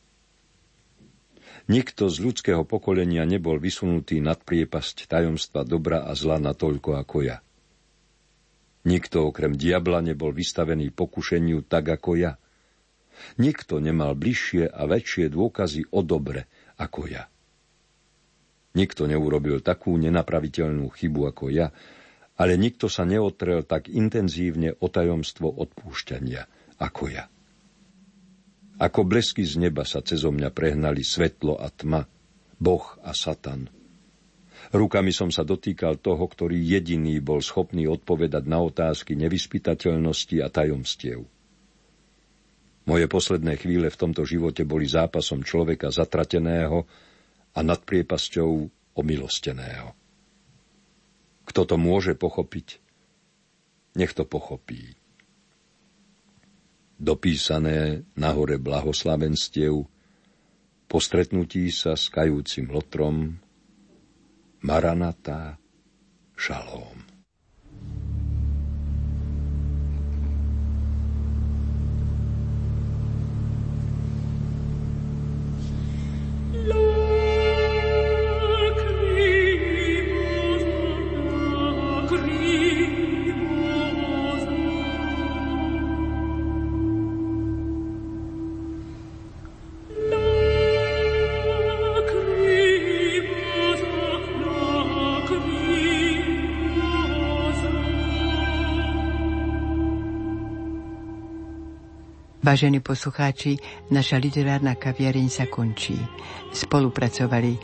Nikto 1.65 2.13
z 2.13 2.21
ľudského 2.21 2.61
pokolenia 2.61 3.25
nebol 3.25 3.57
vysunutý 3.57 4.21
nad 4.21 4.37
priepasť 4.37 5.09
tajomstva 5.09 5.65
dobra 5.65 6.05
a 6.05 6.13
zla 6.13 6.37
natoľko 6.37 7.01
ako 7.01 7.17
ja. 7.25 7.41
Nikto 8.85 9.33
okrem 9.33 9.57
diabla 9.57 10.05
nebol 10.05 10.29
vystavený 10.29 10.93
pokušeniu 10.93 11.65
tak 11.65 11.89
ako 11.89 12.21
ja. 12.21 12.37
Nikto 13.41 13.81
nemal 13.81 14.13
bližšie 14.13 14.69
a 14.69 14.85
väčšie 14.85 15.33
dôkazy 15.33 15.89
o 15.89 16.05
dobre 16.05 16.45
ako 16.77 17.09
ja. 17.09 17.25
Nikto 18.77 19.09
neurobil 19.09 19.63
takú 19.65 19.97
nenapraviteľnú 19.97 20.85
chybu 20.93 21.21
ako 21.33 21.45
ja, 21.49 21.73
ale 22.35 22.59
nikto 22.59 22.91
sa 22.91 23.07
neotrel 23.07 23.65
tak 23.65 23.89
intenzívne 23.89 24.77
o 24.77 24.85
tajomstvo 24.85 25.49
odpúšťania 25.49 26.45
ako 26.77 27.09
ja. 27.09 27.25
Ako 28.75 29.07
blesky 29.07 29.47
z 29.47 29.55
neba 29.55 29.87
sa 29.87 30.03
cezo 30.03 30.35
mňa 30.35 30.51
prehnali 30.51 30.99
svetlo 30.99 31.55
a 31.55 31.71
tma, 31.71 32.03
Boh 32.59 32.85
a 33.03 33.15
Satan. 33.15 33.71
Rukami 34.75 35.15
som 35.15 35.31
sa 35.31 35.47
dotýkal 35.47 36.03
toho, 36.03 36.25
ktorý 36.25 36.59
jediný 36.59 37.23
bol 37.23 37.39
schopný 37.39 37.87
odpovedať 37.87 38.43
na 38.43 38.59
otázky 38.59 39.15
nevyspytateľnosti 39.15 40.37
a 40.43 40.47
tajomstiev. 40.51 41.23
Moje 42.85 43.05
posledné 43.09 43.57
chvíle 43.57 43.87
v 43.89 43.99
tomto 43.99 44.27
živote 44.27 44.67
boli 44.67 44.85
zápasom 44.85 45.41
človeka 45.41 45.89
zatrateného 45.89 46.85
a 47.55 47.59
nad 47.63 47.79
priepasťou 47.81 48.51
omilosteného. 48.99 49.95
Kto 51.45 51.61
to 51.63 51.75
môže 51.79 52.17
pochopiť, 52.17 52.81
nech 53.95 54.11
to 54.11 54.27
pochopí. 54.27 54.97
Dopísané 56.95 58.07
na 58.15 58.31
hore 58.31 58.55
blahoslavenstiev, 58.55 59.83
po 60.85 60.97
stretnutí 61.01 61.67
sa 61.73 61.97
s 61.97 62.07
kajúcim 62.07 62.71
lotrom, 62.71 63.35
Maranatá, 64.63 65.59
Šalóm. 66.39 67.14
Vážení 102.45 102.77
poslucháči, 102.77 103.57
naša 103.89 104.21
literárna 104.21 104.77
kaviareň 104.77 105.33
sa 105.33 105.49
končí. 105.49 105.97
Spolupracovali 106.53 107.57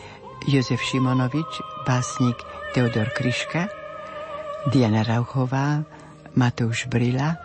Jozef 0.50 0.82
Šimonovič, 0.82 1.86
básnik 1.86 2.34
Teodor 2.74 3.14
Kryška, 3.14 3.70
Diana 4.74 5.06
Rauchová, 5.06 5.86
Matouš 6.34 6.90
Brila 6.90 7.38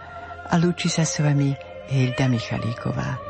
a 0.48 0.56
lúči 0.56 0.88
sa 0.88 1.04
s 1.04 1.20
vami 1.20 1.52
Hilda 1.92 2.24
Michalíková. 2.24 3.25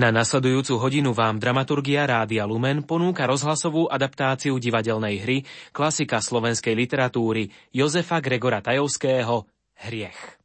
Na 0.00 0.08
nasledujúcu 0.08 0.80
hodinu 0.80 1.12
vám 1.12 1.36
dramaturgia 1.36 2.08
Rádia 2.08 2.48
Lumen 2.48 2.88
ponúka 2.88 3.28
rozhlasovú 3.28 3.84
adaptáciu 3.84 4.56
divadelnej 4.56 5.20
hry 5.20 5.38
klasika 5.76 6.24
slovenskej 6.24 6.72
literatúry 6.72 7.52
Jozefa 7.68 8.24
Gregora 8.24 8.64
Tajovského 8.64 9.44
Hriech. 9.76 10.39